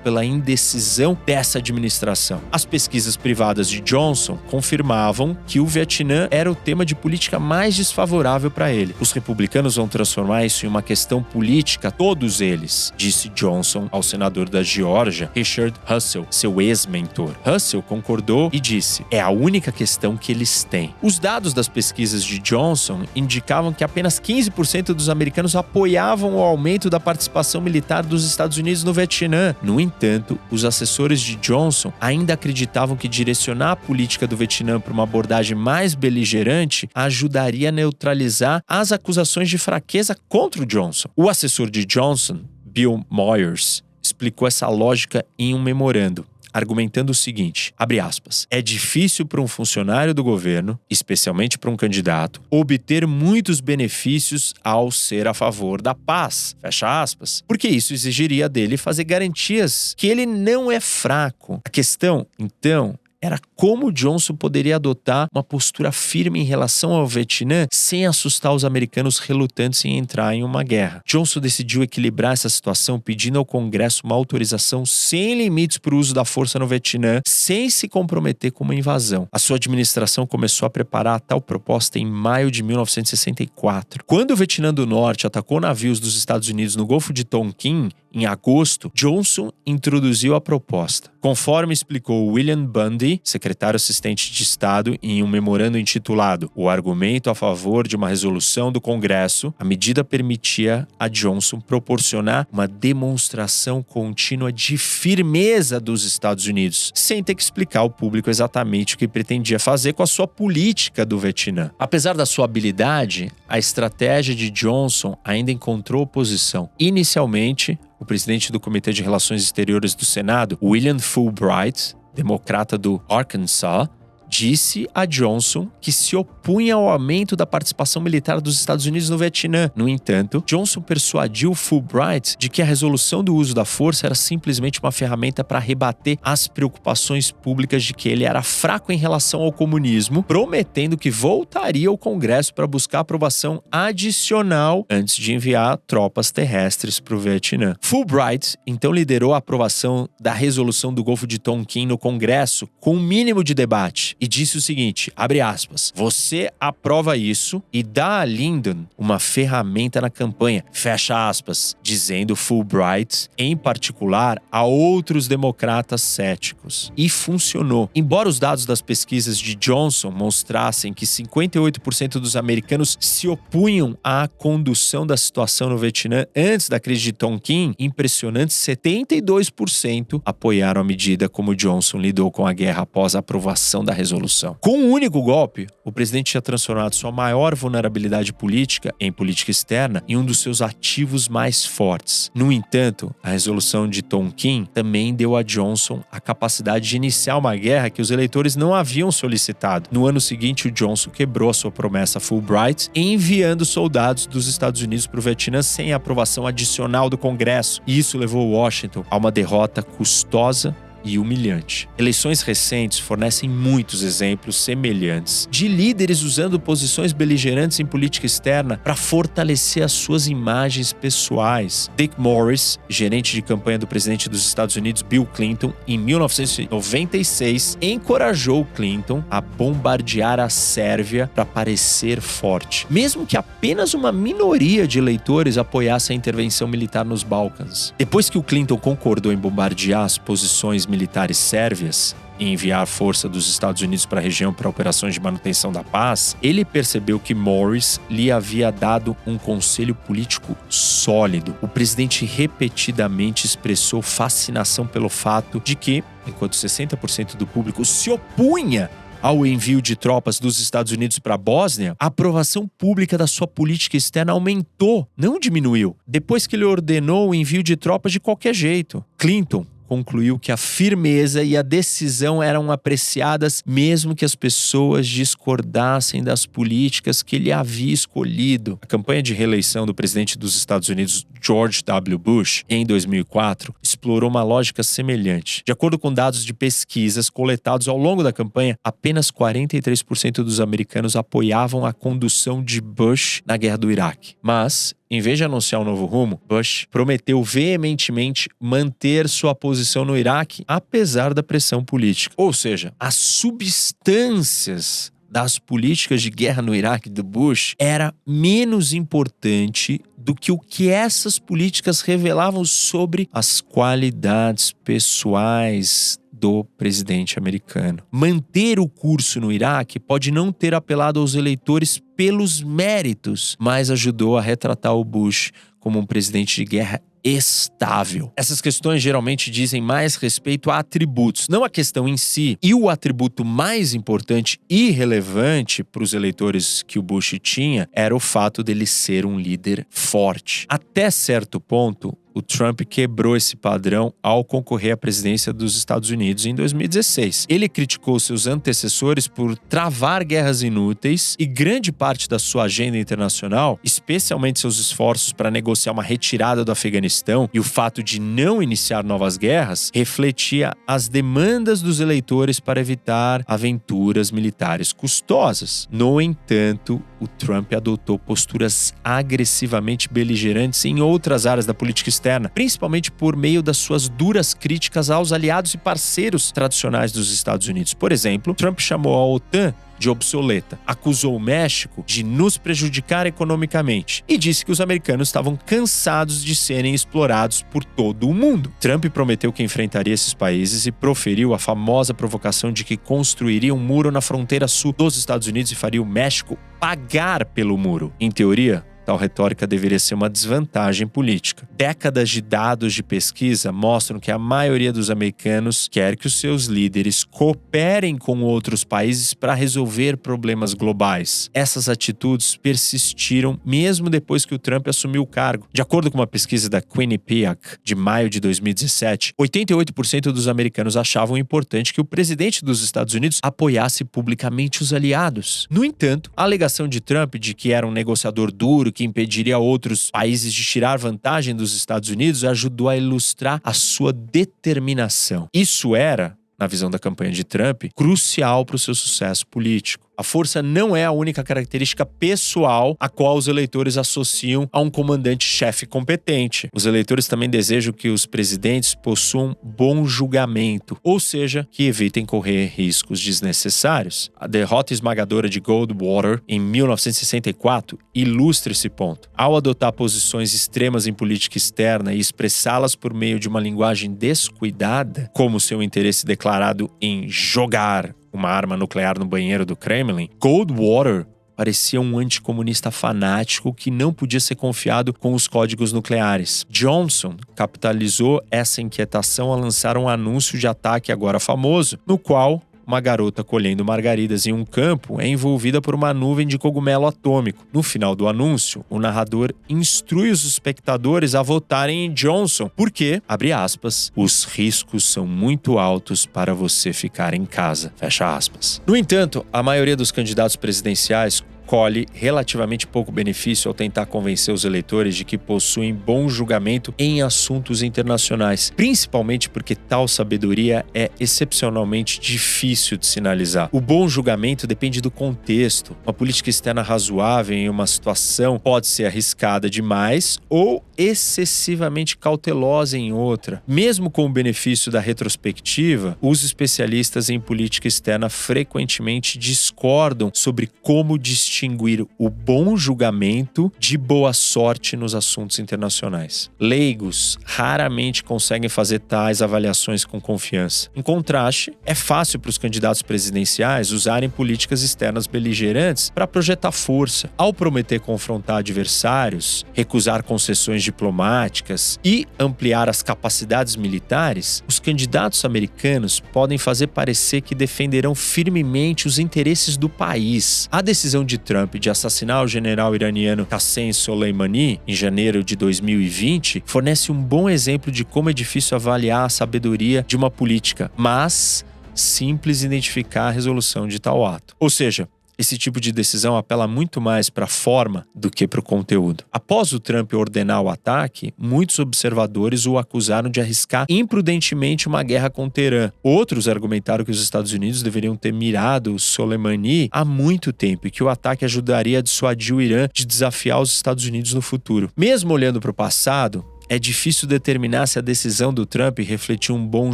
pela 0.03 0.23
indecisão 0.23 1.17
dessa 1.25 1.59
administração. 1.59 2.41
As 2.51 2.65
pesquisas 2.65 3.15
privadas 3.17 3.69
de 3.69 3.81
Johnson 3.81 4.37
confirmavam 4.49 5.37
que 5.45 5.59
o 5.59 5.65
Vietnã 5.65 6.27
era 6.31 6.51
o 6.51 6.55
tema 6.55 6.85
de 6.85 6.95
política 6.95 7.39
mais 7.39 7.75
desfavorável 7.75 8.49
para 8.49 8.71
ele. 8.71 8.95
Os 8.99 9.11
republicanos 9.11 9.75
vão 9.75 9.87
transformar 9.87 10.45
isso 10.45 10.65
em 10.65 10.69
uma 10.69 10.81
questão 10.81 11.21
política, 11.21 11.91
todos 11.91 12.41
eles, 12.41 12.93
disse 12.95 13.29
Johnson 13.29 13.87
ao 13.91 14.03
senador 14.03 14.49
da 14.49 14.63
Geórgia, 14.63 15.29
Richard 15.35 15.77
Russell, 15.85 16.25
seu 16.29 16.61
ex-mentor. 16.61 17.31
Russell 17.45 17.81
concordou 17.81 18.49
e 18.53 18.59
disse: 18.59 19.05
é 19.11 19.19
a 19.19 19.29
única 19.29 19.71
questão 19.71 20.15
que 20.15 20.31
eles 20.31 20.63
têm. 20.63 20.93
Os 21.01 21.19
dados 21.19 21.53
das 21.53 21.67
pesquisas 21.67 22.23
de 22.23 22.39
Johnson 22.39 23.03
indicavam 23.15 23.73
que 23.73 23.83
apenas 23.83 24.19
15% 24.19 24.93
dos 24.93 25.09
americanos 25.09 25.55
apoiavam 25.55 26.35
o 26.35 26.41
aumento 26.41 26.89
da 26.89 26.99
participação 26.99 27.61
militar 27.61 28.03
dos 28.03 28.25
Estados 28.25 28.57
Unidos 28.57 28.83
no 28.83 28.93
Vietnã. 28.93 29.42
No 29.61 29.79
entanto, 29.79 30.39
os 30.51 30.65
assessores 30.65 31.19
de 31.21 31.35
Johnson 31.35 31.91
ainda 31.99 32.33
acreditavam 32.33 32.95
que 32.95 33.07
direcionar 33.07 33.71
a 33.71 33.75
política 33.75 34.27
do 34.27 34.37
Vietnã 34.37 34.79
para 34.79 34.93
uma 34.93 35.03
abordagem 35.03 35.55
mais 35.55 35.95
beligerante 35.95 36.89
ajudaria 36.93 37.69
a 37.69 37.71
neutralizar 37.71 38.61
as 38.67 38.91
acusações 38.91 39.49
de 39.49 39.57
fraqueza 39.57 40.15
contra 40.29 40.61
o 40.61 40.65
Johnson. 40.65 41.09
O 41.15 41.29
assessor 41.29 41.69
de 41.69 41.85
Johnson, 41.85 42.41
Bill 42.65 43.05
Moyers, 43.09 43.83
explicou 44.01 44.47
essa 44.47 44.67
lógica 44.67 45.25
em 45.37 45.53
um 45.53 45.61
memorando 45.61 46.25
argumentando 46.53 47.11
o 47.11 47.15
seguinte: 47.15 47.73
abre 47.77 47.99
aspas. 47.99 48.47
É 48.49 48.61
difícil 48.61 49.25
para 49.25 49.41
um 49.41 49.47
funcionário 49.47 50.13
do 50.13 50.23
governo, 50.23 50.79
especialmente 50.89 51.57
para 51.57 51.69
um 51.69 51.75
candidato, 51.75 52.41
obter 52.49 53.07
muitos 53.07 53.59
benefícios 53.59 54.53
ao 54.63 54.91
ser 54.91 55.27
a 55.27 55.33
favor 55.33 55.81
da 55.81 55.95
paz. 55.95 56.55
Fecha 56.61 57.01
aspas. 57.01 57.43
Porque 57.47 57.67
isso 57.67 57.93
exigiria 57.93 58.47
dele 58.47 58.77
fazer 58.77 59.03
garantias 59.03 59.95
que 59.97 60.07
ele 60.07 60.25
não 60.25 60.71
é 60.71 60.79
fraco. 60.79 61.61
A 61.65 61.69
questão, 61.69 62.27
então, 62.37 62.97
era 63.23 63.39
como 63.55 63.89
Johnson 63.89 64.35
poderia 64.35 64.75
adotar 64.75 65.29
uma 65.33 65.41
postura 65.41 65.93
firme 65.93 66.41
em 66.41 66.43
relação 66.43 66.91
ao 66.91 67.07
Vietnã 67.07 67.67
sem 67.71 68.05
assustar 68.05 68.53
os 68.53 68.65
americanos 68.65 69.17
relutantes 69.17 69.85
em 69.85 69.97
entrar 69.97 70.35
em 70.35 70.43
uma 70.43 70.61
guerra. 70.61 71.01
Johnson 71.07 71.39
decidiu 71.39 71.81
equilibrar 71.81 72.33
essa 72.33 72.49
situação 72.49 72.99
pedindo 72.99 73.39
ao 73.39 73.45
Congresso 73.45 74.01
uma 74.03 74.13
autorização 74.13 74.85
sem 74.85 75.37
limites 75.37 75.77
para 75.77 75.95
o 75.95 75.97
uso 75.97 76.13
da 76.13 76.25
força 76.25 76.59
no 76.59 76.67
Vietnã, 76.67 77.21
sem 77.25 77.69
se 77.69 77.87
comprometer 77.87 78.51
com 78.51 78.65
uma 78.65 78.75
invasão. 78.75 79.25
A 79.31 79.39
sua 79.39 79.55
administração 79.55 80.27
começou 80.27 80.65
a 80.65 80.69
preparar 80.69 81.15
a 81.15 81.19
tal 81.19 81.39
proposta 81.39 81.97
em 81.97 82.05
maio 82.05 82.51
de 82.51 82.61
1964. 82.61 84.03
Quando 84.05 84.31
o 84.31 84.35
Vietnã 84.35 84.73
do 84.73 84.85
Norte 84.85 85.25
atacou 85.25 85.61
navios 85.61 86.01
dos 86.01 86.17
Estados 86.17 86.49
Unidos 86.49 86.75
no 86.75 86.85
Golfo 86.85 87.13
de 87.13 87.23
Tonkin, 87.23 87.89
em 88.13 88.27
agosto, 88.27 88.91
Johnson 88.93 89.51
introduziu 89.65 90.35
a 90.35 90.41
proposta. 90.41 91.09
Conforme 91.19 91.73
explicou 91.73 92.27
William 92.27 92.63
Bundy, 92.63 93.12
secretário 93.23 93.75
assistente 93.75 94.31
de 94.31 94.43
Estado, 94.43 94.97
em 95.01 95.23
um 95.23 95.27
memorando 95.27 95.77
intitulado 95.77 96.51
O 96.55 96.69
Argumento 96.69 97.29
a 97.29 97.35
Favor 97.35 97.87
de 97.87 97.95
uma 97.95 98.09
Resolução 98.09 98.71
do 98.71 98.79
Congresso, 98.79 99.53
a 99.57 99.63
medida 99.63 100.03
permitia 100.03 100.87
a 100.99 101.07
Johnson 101.07 101.59
proporcionar 101.59 102.47
uma 102.51 102.67
demonstração 102.67 103.81
contínua 103.83 104.51
de 104.51 104.77
firmeza 104.77 105.79
dos 105.79 106.05
Estados 106.05 106.45
Unidos, 106.45 106.91
sem 106.95 107.23
ter 107.23 107.35
que 107.35 107.41
explicar 107.41 107.81
ao 107.81 107.89
público 107.89 108.29
exatamente 108.29 108.95
o 108.95 108.97
que 108.97 109.07
pretendia 109.07 109.59
fazer 109.59 109.93
com 109.93 110.03
a 110.03 110.07
sua 110.07 110.27
política 110.27 111.05
do 111.05 111.17
Vietnã. 111.17 111.71
Apesar 111.77 112.15
da 112.15 112.25
sua 112.25 112.45
habilidade, 112.45 113.31
a 113.47 113.57
estratégia 113.57 114.35
de 114.35 114.49
Johnson 114.49 115.17
ainda 115.23 115.51
encontrou 115.51 116.03
oposição. 116.03 116.69
Inicialmente, 116.79 117.77
o 117.99 118.05
presidente 118.05 118.51
do 118.51 118.59
Comitê 118.59 118.91
de 118.91 119.01
Relações 119.01 119.41
Exteriores 119.41 119.95
do 119.95 120.05
Senado, 120.05 120.57
William 120.61 120.99
Fulbright, 120.99 121.95
democrata 122.13 122.77
do 122.77 123.01
Arkansas, 123.09 123.89
disse 124.33 124.89
a 124.95 125.05
Johnson 125.05 125.69
que 125.79 125.91
se 125.91 126.15
opunha 126.15 126.73
ao 126.73 126.89
aumento 126.89 127.35
da 127.35 127.45
participação 127.45 128.01
militar 128.01 128.41
dos 128.41 128.59
Estados 128.59 128.87
Unidos 128.87 129.07
no 129.07 129.17
Vietnã. 129.17 129.69
No 129.75 129.87
entanto, 129.87 130.43
Johnson 130.47 130.81
persuadiu 130.81 131.53
Fulbright 131.53 132.35
de 132.39 132.49
que 132.49 132.59
a 132.59 132.65
resolução 132.65 133.23
do 133.23 133.35
uso 133.35 133.53
da 133.53 133.63
força 133.63 134.07
era 134.07 134.15
simplesmente 134.15 134.79
uma 134.79 134.91
ferramenta 134.91 135.43
para 135.43 135.59
rebater 135.59 136.17
as 136.23 136.47
preocupações 136.47 137.29
públicas 137.29 137.83
de 137.83 137.93
que 137.93 138.09
ele 138.09 138.23
era 138.23 138.41
fraco 138.41 138.91
em 138.91 138.97
relação 138.97 139.39
ao 139.39 139.51
comunismo, 139.51 140.23
prometendo 140.23 140.97
que 140.97 141.11
voltaria 141.11 141.87
ao 141.87 141.97
Congresso 141.97 142.55
para 142.55 142.65
buscar 142.65 143.01
aprovação 143.01 143.61
adicional 143.71 144.83
antes 144.89 145.15
de 145.15 145.31
enviar 145.31 145.77
tropas 145.85 146.31
terrestres 146.31 146.99
para 146.99 147.15
o 147.15 147.19
Vietnã. 147.19 147.75
Fulbright 147.81 148.57
então 148.65 148.91
liderou 148.91 149.35
a 149.35 149.37
aprovação 149.37 150.09
da 150.19 150.33
resolução 150.33 150.91
do 150.91 151.03
Golfo 151.03 151.27
de 151.27 151.37
Tonkin 151.37 151.85
no 151.85 151.99
Congresso 151.99 152.67
com 152.79 152.95
um 152.95 152.99
mínimo 152.99 153.43
de 153.43 153.53
debate 153.53 154.15
e 154.23 154.27
disse 154.27 154.55
o 154.57 154.61
seguinte: 154.61 155.11
abre 155.17 155.41
aspas, 155.41 155.91
você 155.93 156.49
aprova 156.57 157.17
isso 157.17 157.61
e 157.73 157.83
dá 157.83 158.21
a 158.21 158.25
Lyndon 158.25 158.85
uma 158.97 159.19
ferramenta 159.19 159.99
na 159.99 160.09
campanha, 160.09 160.63
fecha 160.71 161.27
aspas, 161.27 161.75
dizendo 161.83 162.33
Fulbright, 162.33 163.27
em 163.37 163.57
particular, 163.57 164.41
a 164.49 164.63
outros 164.63 165.27
democratas 165.27 166.01
céticos. 166.01 166.89
E 166.95 167.09
funcionou. 167.09 167.89
Embora 167.93 168.29
os 168.29 168.39
dados 168.39 168.65
das 168.65 168.81
pesquisas 168.81 169.37
de 169.37 169.55
Johnson 169.55 170.09
mostrassem 170.09 170.93
que 170.93 171.05
58% 171.05 172.13
dos 172.13 172.37
americanos 172.37 172.97
se 173.01 173.27
opunham 173.27 173.97
à 174.01 174.29
condução 174.29 175.05
da 175.05 175.17
situação 175.17 175.67
no 175.67 175.77
Vietnã 175.77 176.25
antes 176.33 176.69
da 176.69 176.79
crise 176.79 177.01
de 177.01 177.11
Tonkin, 177.11 177.75
impressionantes 177.77 178.55
72% 178.55 180.21
apoiaram 180.23 180.79
a 180.79 180.83
medida 180.85 181.27
como 181.27 181.53
Johnson 181.53 181.97
lidou 181.97 182.31
com 182.31 182.47
a 182.47 182.53
guerra 182.53 182.83
após 182.83 183.15
a 183.15 183.19
aprovação 183.19 183.83
da 183.83 183.91
resolução 183.91 184.12
resolução. 184.13 184.55
Com 184.61 184.77
um 184.77 184.91
único 184.91 185.21
golpe, 185.21 185.67
o 185.83 185.91
presidente 185.91 186.31
tinha 186.31 186.41
transformado 186.41 186.95
sua 186.95 187.11
maior 187.11 187.55
vulnerabilidade 187.55 188.31
política 188.31 188.93
em 188.99 189.11
política 189.11 189.51
externa 189.51 190.03
em 190.07 190.15
um 190.15 190.23
dos 190.23 190.39
seus 190.39 190.61
ativos 190.61 191.27
mais 191.27 191.65
fortes. 191.65 192.31
No 192.33 192.51
entanto, 192.51 193.13
a 193.21 193.29
resolução 193.29 193.87
de 193.87 194.01
Tonkin 194.01 194.65
também 194.73 195.13
deu 195.13 195.35
a 195.35 195.43
Johnson 195.43 196.03
a 196.11 196.19
capacidade 196.19 196.87
de 196.87 196.95
iniciar 196.95 197.37
uma 197.37 197.55
guerra 197.55 197.89
que 197.89 198.01
os 198.01 198.11
eleitores 198.11 198.55
não 198.55 198.73
haviam 198.73 199.11
solicitado. 199.11 199.89
No 199.91 200.07
ano 200.07 200.21
seguinte, 200.21 200.67
o 200.67 200.71
Johnson 200.71 201.09
quebrou 201.09 201.49
a 201.49 201.53
sua 201.53 201.71
promessa 201.71 202.19
Fulbright 202.19 202.89
enviando 202.95 203.65
soldados 203.65 204.25
dos 204.25 204.47
Estados 204.47 204.81
Unidos 204.81 205.07
para 205.07 205.19
o 205.19 205.23
Vietnã 205.23 205.61
sem 205.61 205.93
aprovação 205.93 206.45
adicional 206.45 207.09
do 207.09 207.17
Congresso. 207.17 207.81
E 207.87 207.97
isso 207.97 208.17
levou 208.17 208.51
Washington 208.51 209.03
a 209.09 209.17
uma 209.17 209.31
derrota 209.31 209.81
custosa 209.81 210.75
e 211.03 211.17
humilhante. 211.17 211.89
Eleições 211.97 212.41
recentes 212.41 212.99
fornecem 212.99 213.49
muitos 213.49 214.03
exemplos 214.03 214.55
semelhantes 214.55 215.47
de 215.49 215.67
líderes 215.67 216.23
usando 216.23 216.59
posições 216.59 217.13
beligerantes 217.13 217.79
em 217.79 217.85
política 217.85 218.25
externa 218.25 218.79
para 218.83 218.95
fortalecer 218.95 219.83
as 219.83 219.91
suas 219.91 220.27
imagens 220.27 220.93
pessoais. 220.93 221.89
Dick 221.95 222.19
Morris, 222.19 222.79
gerente 222.87 223.33
de 223.33 223.41
campanha 223.41 223.79
do 223.79 223.87
presidente 223.87 224.29
dos 224.29 224.45
Estados 224.45 224.75
Unidos 224.75 225.01
Bill 225.01 225.25
Clinton, 225.25 225.73
em 225.87 225.97
1996, 225.97 227.77
encorajou 227.81 228.65
Clinton 228.75 229.23
a 229.29 229.41
bombardear 229.41 230.39
a 230.39 230.49
Sérvia 230.49 231.29
para 231.33 231.45
parecer 231.45 232.21
forte, 232.21 232.87
mesmo 232.89 233.25
que 233.25 233.37
apenas 233.37 233.93
uma 233.93 234.11
minoria 234.11 234.87
de 234.87 234.99
eleitores 234.99 235.57
apoiasse 235.57 236.11
a 236.11 236.15
intervenção 236.15 236.67
militar 236.67 237.05
nos 237.05 237.23
Balcãs. 237.23 237.93
Depois 237.97 238.29
que 238.29 238.37
o 238.37 238.43
Clinton 238.43 238.77
concordou 238.77 239.31
em 239.31 239.37
bombardear 239.37 240.03
as 240.03 240.17
posições 240.17 240.85
militares 240.93 241.37
sérvias 241.37 242.15
e 242.39 242.51
enviar 242.51 242.85
força 242.85 243.27
dos 243.27 243.49
Estados 243.49 243.81
Unidos 243.81 244.05
para 244.05 244.19
a 244.19 244.23
região 244.23 244.53
para 244.53 244.69
operações 244.69 245.15
de 245.15 245.19
manutenção 245.19 245.71
da 245.71 245.83
paz, 245.83 246.37
ele 246.41 246.63
percebeu 246.63 247.19
que 247.19 247.33
Morris 247.33 247.99
lhe 248.09 248.31
havia 248.31 248.71
dado 248.71 249.17
um 249.25 249.37
conselho 249.37 249.95
político 249.95 250.55
sólido. 250.69 251.55
O 251.61 251.67
presidente 251.67 252.25
repetidamente 252.25 253.45
expressou 253.45 254.01
fascinação 254.01 254.85
pelo 254.85 255.09
fato 255.09 255.59
de 255.63 255.75
que, 255.75 256.03
enquanto 256.27 256.53
60% 256.53 257.35
do 257.35 257.47
público 257.47 257.83
se 257.83 258.11
opunha 258.11 258.89
ao 259.23 259.45
envio 259.45 259.81
de 259.81 259.95
tropas 259.95 260.37
dos 260.37 260.59
Estados 260.59 260.91
Unidos 260.91 261.17
para 261.17 261.35
a 261.35 261.37
Bósnia, 261.37 261.95
a 261.97 262.07
aprovação 262.07 262.67
pública 262.77 263.17
da 263.17 263.25
sua 263.25 263.47
política 263.47 263.95
externa 263.95 264.33
aumentou, 264.33 265.07
não 265.15 265.39
diminuiu, 265.39 265.95
depois 266.05 266.45
que 266.45 266.57
ele 266.57 266.65
ordenou 266.65 267.29
o 267.29 267.35
envio 267.35 267.63
de 267.63 267.77
tropas 267.77 268.11
de 268.11 268.19
qualquer 268.19 268.53
jeito. 268.53 269.03
Clinton, 269.17 269.65
concluiu 269.93 270.39
que 270.39 270.51
a 270.51 270.57
firmeza 270.57 271.43
e 271.43 271.55
a 271.55 271.61
decisão 271.61 272.41
eram 272.41 272.71
apreciadas 272.71 273.61
mesmo 273.63 274.15
que 274.15 274.25
as 274.25 274.33
pessoas 274.33 275.07
discordassem 275.07 276.23
das 276.23 276.47
políticas 276.47 277.21
que 277.21 277.35
ele 277.35 277.51
havia 277.51 277.93
escolhido. 277.93 278.79
A 278.81 278.87
campanha 278.87 279.21
de 279.21 279.35
reeleição 279.35 279.85
do 279.85 279.93
presidente 279.93 280.35
dos 280.35 280.55
Estados 280.55 280.89
Unidos, 280.89 281.27
George 281.39 281.83
W. 281.85 282.17
Bush, 282.17 282.63
em 282.67 282.83
2004, 282.85 283.75
explorou 284.03 284.29
uma 284.29 284.43
lógica 284.43 284.83
semelhante. 284.83 285.63
De 285.65 285.71
acordo 285.71 285.97
com 285.97 286.13
dados 286.13 286.43
de 286.43 286.53
pesquisas 286.53 287.29
coletados 287.29 287.87
ao 287.87 287.97
longo 287.97 288.21
da 288.21 288.33
campanha, 288.33 288.77
apenas 288.83 289.31
43% 289.31 290.43
dos 290.43 290.59
americanos 290.59 291.15
apoiavam 291.15 291.85
a 291.85 291.93
condução 291.93 292.61
de 292.61 292.81
Bush 292.81 293.41
na 293.45 293.55
guerra 293.55 293.77
do 293.77 293.89
Iraque. 293.89 294.35
Mas, 294.41 294.93
em 295.09 295.21
vez 295.21 295.37
de 295.37 295.45
anunciar 295.45 295.79
um 295.79 295.85
novo 295.85 296.05
rumo, 296.05 296.41
Bush 296.45 296.85
prometeu 296.91 297.41
veementemente 297.41 298.49
manter 298.59 299.29
sua 299.29 299.55
posição 299.55 300.03
no 300.03 300.17
Iraque, 300.17 300.65
apesar 300.67 301.33
da 301.33 301.41
pressão 301.41 301.81
política. 301.81 302.35
Ou 302.37 302.51
seja, 302.51 302.93
as 302.99 303.15
substâncias 303.15 305.12
das 305.33 305.57
políticas 305.57 306.21
de 306.21 306.29
guerra 306.29 306.61
no 306.61 306.75
Iraque 306.75 307.09
do 307.09 307.23
Bush 307.23 307.73
era 307.79 308.13
menos 308.25 308.93
importante 308.93 309.99
do 310.15 310.35
que 310.35 310.51
o 310.51 310.59
que 310.59 310.89
essas 310.89 311.39
políticas 311.39 312.01
revelavam 312.01 312.63
sobre 312.63 313.27
as 313.33 313.59
qualidades 313.59 314.71
pessoais 314.83 316.19
do 316.31 316.63
presidente 316.77 317.39
americano. 317.39 318.03
Manter 318.11 318.79
o 318.79 318.87
curso 318.87 319.41
no 319.41 319.51
Iraque 319.51 319.99
pode 319.99 320.29
não 320.29 320.51
ter 320.51 320.75
apelado 320.75 321.19
aos 321.19 321.33
eleitores 321.33 321.99
pelos 322.15 322.61
méritos, 322.61 323.55
mas 323.59 323.89
ajudou 323.89 324.37
a 324.37 324.41
retratar 324.41 324.95
o 324.95 325.03
Bush 325.03 325.49
como 325.79 325.97
um 325.97 326.05
presidente 326.05 326.57
de 326.57 326.65
guerra 326.65 327.01
estável. 327.23 328.31
Essas 328.35 328.61
questões 328.61 329.01
geralmente 329.01 329.49
dizem 329.49 329.81
mais 329.81 330.15
respeito 330.15 330.69
a 330.69 330.79
atributos, 330.79 331.47
não 331.47 331.63
a 331.63 331.69
questão 331.69 332.07
em 332.07 332.17
si. 332.17 332.57
E 332.61 332.73
o 332.73 332.89
atributo 332.89 333.45
mais 333.45 333.93
importante 333.93 334.59
e 334.69 334.91
relevante 334.91 335.83
para 335.83 336.03
os 336.03 336.13
eleitores 336.13 336.83
que 336.83 336.99
o 336.99 337.03
Bush 337.03 337.37
tinha 337.41 337.87
era 337.93 338.15
o 338.15 338.19
fato 338.19 338.63
dele 338.63 338.85
ser 338.85 339.25
um 339.25 339.39
líder 339.39 339.85
forte. 339.89 340.65
Até 340.69 341.09
certo 341.09 341.59
ponto, 341.59 342.17
o 342.33 342.41
Trump 342.41 342.81
quebrou 342.81 343.37
esse 343.37 343.55
padrão 343.55 344.13
ao 344.21 344.43
concorrer 344.43 344.93
à 344.93 344.97
presidência 344.97 345.53
dos 345.53 345.77
Estados 345.77 346.09
Unidos 346.09 346.45
em 346.45 346.55
2016. 346.55 347.45
Ele 347.47 347.69
criticou 347.69 348.19
seus 348.19 348.47
antecessores 348.47 349.27
por 349.27 349.57
travar 349.57 350.23
guerras 350.23 350.63
inúteis 350.63 351.35
e 351.37 351.45
grande 351.45 351.91
parte 351.91 352.27
da 352.27 352.39
sua 352.39 352.63
agenda 352.63 352.97
internacional, 352.97 353.79
especialmente 353.83 354.59
seus 354.59 354.79
esforços 354.79 355.31
para 355.31 355.51
negociar 355.51 355.91
uma 355.91 356.03
retirada 356.03 356.65
do 356.65 356.71
Afeganistão 356.71 357.49
e 357.53 357.59
o 357.59 357.63
fato 357.63 358.01
de 358.01 358.19
não 358.19 358.61
iniciar 358.61 359.03
novas 359.03 359.37
guerras, 359.37 359.91
refletia 359.93 360.73
as 360.87 361.07
demandas 361.07 361.81
dos 361.81 361.99
eleitores 361.99 362.59
para 362.59 362.79
evitar 362.79 363.43
aventuras 363.47 364.31
militares 364.31 364.91
custosas. 364.91 365.87
No 365.91 366.19
entanto, 366.19 367.01
o 367.19 367.27
Trump 367.27 367.73
adotou 367.73 368.17
posturas 368.17 368.93
agressivamente 369.03 370.09
beligerantes 370.09 370.83
em 370.85 370.99
outras 370.99 371.45
áreas 371.45 371.65
da 371.65 371.73
política 371.73 372.09
externa 372.09 372.22
externa, 372.23 372.49
principalmente 372.49 373.11
por 373.11 373.35
meio 373.35 373.61
das 373.61 373.77
suas 373.77 374.07
duras 374.07 374.53
críticas 374.53 375.09
aos 375.09 375.33
aliados 375.33 375.73
e 375.73 375.77
parceiros 375.77 376.51
tradicionais 376.51 377.11
dos 377.11 377.33
Estados 377.33 377.67
Unidos. 377.67 377.93
Por 377.93 378.13
exemplo, 378.13 378.53
Trump 378.53 378.79
chamou 378.79 379.15
a 379.15 379.25
OTAN 379.27 379.73
de 379.99 380.09
obsoleta, 380.09 380.79
acusou 380.87 381.35
o 381.35 381.39
México 381.39 382.03
de 382.05 382.23
nos 382.23 382.57
prejudicar 382.57 383.27
economicamente 383.27 384.23
e 384.27 384.37
disse 384.37 384.65
que 384.65 384.71
os 384.71 384.81
americanos 384.81 385.27
estavam 385.27 385.55
cansados 385.55 386.43
de 386.43 386.55
serem 386.55 386.93
explorados 386.93 387.61
por 387.61 387.85
todo 387.85 388.27
o 388.27 388.33
mundo. 388.33 388.73
Trump 388.79 389.05
prometeu 389.05 389.53
que 389.53 389.63
enfrentaria 389.63 390.13
esses 390.13 390.33
países 390.33 390.85
e 390.85 390.91
proferiu 390.91 391.53
a 391.53 391.59
famosa 391.59 392.13
provocação 392.13 392.71
de 392.71 392.83
que 392.83 392.97
construiria 392.97 393.73
um 393.73 393.79
muro 393.79 394.11
na 394.11 394.19
fronteira 394.19 394.67
sul 394.67 394.93
dos 394.93 395.15
Estados 395.15 395.47
Unidos 395.47 395.71
e 395.71 395.75
faria 395.75 396.01
o 396.01 396.05
México 396.05 396.57
pagar 396.79 397.45
pelo 397.45 397.77
muro. 397.77 398.11
Em 398.19 398.31
teoria, 398.31 398.83
Tal 399.05 399.17
retórica 399.17 399.67
deveria 399.67 399.99
ser 399.99 400.13
uma 400.15 400.29
desvantagem 400.29 401.07
política. 401.07 401.67
Décadas 401.75 402.29
de 402.29 402.41
dados 402.41 402.93
de 402.93 403.03
pesquisa 403.03 403.71
mostram 403.71 404.19
que 404.19 404.31
a 404.31 404.39
maioria 404.39 404.93
dos 404.93 405.09
americanos 405.09 405.89
quer 405.91 406.15
que 406.15 406.27
os 406.27 406.39
seus 406.39 406.65
líderes 406.65 407.23
cooperem 407.23 408.17
com 408.17 408.41
outros 408.41 408.83
países 408.83 409.33
para 409.33 409.53
resolver 409.53 410.17
problemas 410.17 410.73
globais. 410.73 411.49
Essas 411.53 411.89
atitudes 411.89 412.55
persistiram 412.55 413.59
mesmo 413.65 414.09
depois 414.09 414.45
que 414.45 414.55
o 414.55 414.59
Trump 414.59 414.87
assumiu 414.87 415.23
o 415.23 415.27
cargo. 415.27 415.67
De 415.73 415.81
acordo 415.81 416.09
com 416.09 416.17
uma 416.17 416.27
pesquisa 416.27 416.69
da 416.69 416.81
Quinnipiac 416.81 417.59
de 417.83 417.95
maio 417.95 418.29
de 418.29 418.39
2017, 418.39 419.33
88% 419.39 420.31
dos 420.31 420.47
americanos 420.47 420.95
achavam 420.95 421.37
importante 421.37 421.93
que 421.93 421.99
o 421.99 422.05
presidente 422.05 422.63
dos 422.63 422.83
Estados 422.83 423.13
Unidos 423.13 423.39
apoiasse 423.43 424.05
publicamente 424.05 424.81
os 424.81 424.93
aliados. 424.93 425.67
No 425.69 425.83
entanto, 425.83 426.31
a 426.37 426.43
alegação 426.43 426.87
de 426.87 427.01
Trump 427.01 427.35
de 427.35 427.53
que 427.53 427.73
era 427.73 427.85
um 427.85 427.91
negociador 427.91 428.51
duro 428.51 428.92
que 428.93 429.03
impediria 429.03 429.57
outros 429.57 430.09
países 430.11 430.53
de 430.53 430.63
tirar 430.63 430.97
vantagem 430.97 431.55
dos 431.55 431.75
Estados 431.75 432.09
Unidos 432.09 432.43
ajudou 432.43 432.87
a 432.89 432.95
ilustrar 432.95 433.59
a 433.63 433.73
sua 433.73 434.13
determinação. 434.13 435.47
Isso 435.53 435.95
era, 435.95 436.37
na 436.57 436.67
visão 436.67 436.89
da 436.89 436.99
campanha 436.99 437.31
de 437.31 437.43
Trump, 437.43 437.85
crucial 437.95 438.65
para 438.65 438.75
o 438.75 438.79
seu 438.79 438.95
sucesso 438.95 439.45
político. 439.47 440.02
A 440.15 440.21
força 440.21 440.61
não 440.61 440.95
é 440.95 441.05
a 441.05 441.11
única 441.11 441.43
característica 441.43 442.05
pessoal 442.05 442.95
a 442.99 443.09
qual 443.09 443.35
os 443.35 443.47
eleitores 443.47 443.97
associam 443.97 444.69
a 444.71 444.79
um 444.79 444.89
comandante-chefe 444.89 445.87
competente. 445.87 446.69
Os 446.73 446.85
eleitores 446.85 447.27
também 447.27 447.49
desejam 447.49 447.91
que 447.91 448.09
os 448.09 448.25
presidentes 448.25 448.93
possuam 448.93 449.55
bom 449.63 450.05
julgamento, 450.05 450.97
ou 451.03 451.19
seja, 451.19 451.67
que 451.71 451.87
evitem 451.87 452.25
correr 452.25 452.67
riscos 452.67 453.19
desnecessários. 453.19 454.29
A 454.35 454.45
derrota 454.45 454.93
esmagadora 454.93 455.49
de 455.49 455.59
Goldwater 455.59 456.41
em 456.47 456.59
1964 456.59 457.97
ilustra 458.13 458.71
esse 458.71 458.89
ponto. 458.89 459.29
Ao 459.35 459.55
adotar 459.55 459.91
posições 459.93 460.53
extremas 460.53 461.07
em 461.07 461.13
política 461.13 461.57
externa 461.57 462.13
e 462.13 462.19
expressá-las 462.19 462.95
por 462.95 463.13
meio 463.15 463.39
de 463.39 463.47
uma 463.47 463.59
linguagem 463.59 464.13
descuidada, 464.13 465.31
como 465.33 465.59
seu 465.59 465.81
interesse 465.81 466.23
declarado 466.23 466.91
em 467.01 467.27
jogar 467.27 468.13
uma 468.33 468.49
arma 468.49 468.75
nuclear 468.75 469.17
no 469.19 469.25
banheiro 469.25 469.65
do 469.65 469.75
Kremlin, 469.75 470.27
Goldwater 470.39 471.25
parecia 471.55 472.01
um 472.01 472.17
anticomunista 472.17 472.89
fanático 472.89 473.73
que 473.73 473.91
não 473.91 474.11
podia 474.11 474.39
ser 474.39 474.55
confiado 474.55 475.13
com 475.13 475.33
os 475.33 475.47
códigos 475.47 475.93
nucleares. 475.93 476.65
Johnson 476.69 477.37
capitalizou 477.55 478.43
essa 478.49 478.81
inquietação 478.81 479.51
ao 479.51 479.59
lançar 479.59 479.97
um 479.97 480.09
anúncio 480.09 480.57
de 480.57 480.67
ataque 480.67 481.11
agora 481.11 481.39
famoso, 481.39 481.99
no 482.07 482.17
qual 482.17 482.61
uma 482.85 482.99
garota 482.99 483.43
colhendo 483.43 483.83
margaridas 483.83 484.45
em 484.45 484.53
um 484.53 484.65
campo 484.65 485.19
é 485.19 485.27
envolvida 485.27 485.81
por 485.81 485.95
uma 485.95 486.13
nuvem 486.13 486.47
de 486.47 486.57
cogumelo 486.57 487.07
atômico. 487.07 487.65
No 487.71 487.83
final 487.83 488.15
do 488.15 488.27
anúncio, 488.27 488.85
o 488.89 488.99
narrador 488.99 489.53
instrui 489.69 490.29
os 490.29 490.45
espectadores 490.45 491.35
a 491.35 491.41
votarem 491.41 492.05
em 492.05 492.13
Johnson, 492.13 492.69
porque, 492.75 493.21
abre 493.27 493.51
aspas, 493.51 494.11
os 494.15 494.43
riscos 494.43 495.05
são 495.05 495.25
muito 495.25 495.77
altos 495.77 496.25
para 496.25 496.53
você 496.53 496.93
ficar 496.93 497.33
em 497.33 497.45
casa. 497.45 497.93
Fecha 497.95 498.35
aspas. 498.35 498.81
No 498.85 498.95
entanto, 498.95 499.45
a 499.51 499.63
maioria 499.63 499.95
dos 499.95 500.11
candidatos 500.11 500.55
presidenciais 500.55 501.43
colhe 501.65 502.05
relativamente 502.13 502.85
pouco 502.85 503.11
benefício 503.11 503.69
ao 503.69 503.73
tentar 503.73 504.05
convencer 504.05 504.53
os 504.53 504.65
eleitores 504.65 505.15
de 505.15 505.23
que 505.23 505.37
possuem 505.37 505.93
bom 505.93 506.27
julgamento 506.27 506.93
em 506.97 507.21
assuntos 507.21 507.81
internacionais, 507.81 508.71
principalmente 508.75 509.49
porque 509.49 509.75
tal 509.75 510.07
sabedoria 510.07 510.85
é 510.93 511.09
excepcionalmente 511.19 512.19
difícil 512.19 512.97
de 512.97 513.05
sinalizar. 513.05 513.69
O 513.71 513.81
bom 513.81 514.07
julgamento 514.07 514.67
depende 514.67 515.01
do 515.01 515.09
contexto. 515.09 515.95
Uma 516.05 516.13
política 516.13 516.49
externa 516.49 516.81
razoável 516.81 517.55
em 517.55 517.69
uma 517.69 517.87
situação 517.87 518.59
pode 518.59 518.87
ser 518.87 519.05
arriscada 519.05 519.69
demais 519.69 520.37
ou 520.49 520.83
excessivamente 520.97 522.17
cautelosa 522.17 522.97
em 522.97 523.11
outra. 523.11 523.63
Mesmo 523.67 524.09
com 524.11 524.25
o 524.25 524.29
benefício 524.29 524.91
da 524.91 524.99
retrospectiva, 524.99 526.17
os 526.21 526.43
especialistas 526.43 527.29
em 527.29 527.39
política 527.39 527.87
externa 527.87 528.29
frequentemente 528.29 529.39
discordam 529.39 530.29
sobre 530.33 530.69
como 530.81 531.17
distinguir 531.17 531.52
distinguir 531.53 532.05
o 532.17 532.29
bom 532.29 532.75
julgamento 532.75 533.71
de 533.77 533.97
boa 533.97 534.33
sorte 534.33 534.97
nos 534.97 535.13
assuntos 535.13 535.59
internacionais. 535.59 536.49
Leigos 536.59 537.37
raramente 537.45 538.23
conseguem 538.23 538.69
fazer 538.69 538.99
tais 538.99 539.41
avaliações 539.41 540.03
com 540.03 540.19
confiança. 540.19 540.89
Em 540.95 541.01
contraste, 541.01 541.71
é 541.85 541.93
fácil 541.93 542.39
para 542.39 542.49
os 542.49 542.57
candidatos 542.57 543.03
presidenciais 543.03 543.91
usarem 543.91 544.29
políticas 544.29 544.81
externas 544.81 545.27
beligerantes 545.27 546.09
para 546.09 546.25
projetar 546.25 546.71
força. 546.71 547.29
Ao 547.37 547.53
prometer 547.53 547.99
confrontar 547.99 548.57
adversários, 548.57 549.63
recusar 549.73 550.23
concessões 550.23 550.81
diplomáticas 550.81 551.99
e 552.03 552.25
ampliar 552.39 552.89
as 552.89 553.03
capacidades 553.03 553.75
militares, 553.75 554.63
os 554.67 554.79
candidatos 554.79 555.45
americanos 555.45 556.19
podem 556.19 556.57
fazer 556.57 556.87
parecer 556.87 557.41
que 557.41 557.53
defenderão 557.53 558.15
firmemente 558.15 559.07
os 559.07 559.19
interesses 559.19 559.77
do 559.77 559.87
país. 559.87 560.67
A 560.71 560.81
decisão 560.81 561.23
de 561.23 561.37
Trump 561.43 561.75
de 561.75 561.89
assassinar 561.89 562.43
o 562.43 562.47
general 562.47 562.95
iraniano 562.95 563.45
Qassem 563.45 563.91
Soleimani 563.93 564.79
em 564.87 564.93
janeiro 564.93 565.43
de 565.43 565.55
2020 565.55 566.63
fornece 566.65 567.11
um 567.11 567.21
bom 567.21 567.49
exemplo 567.49 567.91
de 567.91 568.03
como 568.03 568.29
é 568.29 568.33
difícil 568.33 568.75
avaliar 568.75 569.25
a 569.25 569.29
sabedoria 569.29 570.05
de 570.07 570.15
uma 570.15 570.31
política, 570.31 570.91
mas 570.95 571.65
simples 571.93 572.63
identificar 572.63 573.27
a 573.27 573.31
resolução 573.31 573.87
de 573.87 573.99
tal 573.99 574.25
ato. 574.25 574.55
Ou 574.59 574.69
seja, 574.69 575.07
esse 575.37 575.57
tipo 575.57 575.79
de 575.79 575.91
decisão 575.91 576.37
apela 576.37 576.67
muito 576.67 577.01
mais 577.01 577.29
para 577.29 577.45
a 577.45 577.47
forma 577.47 578.05
do 578.15 578.29
que 578.29 578.47
para 578.47 578.59
o 578.59 578.63
conteúdo. 578.63 579.23
Após 579.31 579.73
o 579.73 579.79
Trump 579.79 580.13
ordenar 580.13 580.61
o 580.61 580.69
ataque, 580.69 581.33
muitos 581.37 581.79
observadores 581.79 582.65
o 582.65 582.77
acusaram 582.77 583.29
de 583.29 583.41
arriscar 583.41 583.85
imprudentemente 583.89 584.87
uma 584.87 585.03
guerra 585.03 585.29
com 585.29 585.49
Teherã. 585.49 585.91
Outros 586.01 586.47
argumentaram 586.47 587.05
que 587.05 587.11
os 587.11 587.21
Estados 587.21 587.53
Unidos 587.53 587.81
deveriam 587.81 588.15
ter 588.15 588.31
mirado 588.31 588.97
Soleimani 588.99 589.89
há 589.91 590.05
muito 590.05 590.53
tempo 590.53 590.87
e 590.87 590.91
que 590.91 591.03
o 591.03 591.09
ataque 591.09 591.45
ajudaria 591.45 591.99
a 591.99 592.01
dissuadir 592.01 592.55
o 592.55 592.61
Irã 592.61 592.87
de 592.93 593.05
desafiar 593.05 593.61
os 593.61 593.73
Estados 593.73 594.05
Unidos 594.05 594.33
no 594.33 594.41
futuro. 594.41 594.89
Mesmo 594.97 595.33
olhando 595.33 595.59
para 595.59 595.71
o 595.71 595.73
passado, 595.73 596.45
é 596.73 596.79
difícil 596.79 597.27
determinar 597.27 597.85
se 597.85 597.99
a 597.99 598.01
decisão 598.01 598.51
do 598.51 598.65
Trump 598.65 598.97
refletiu 598.97 599.53
um 599.53 599.63
bom 599.63 599.93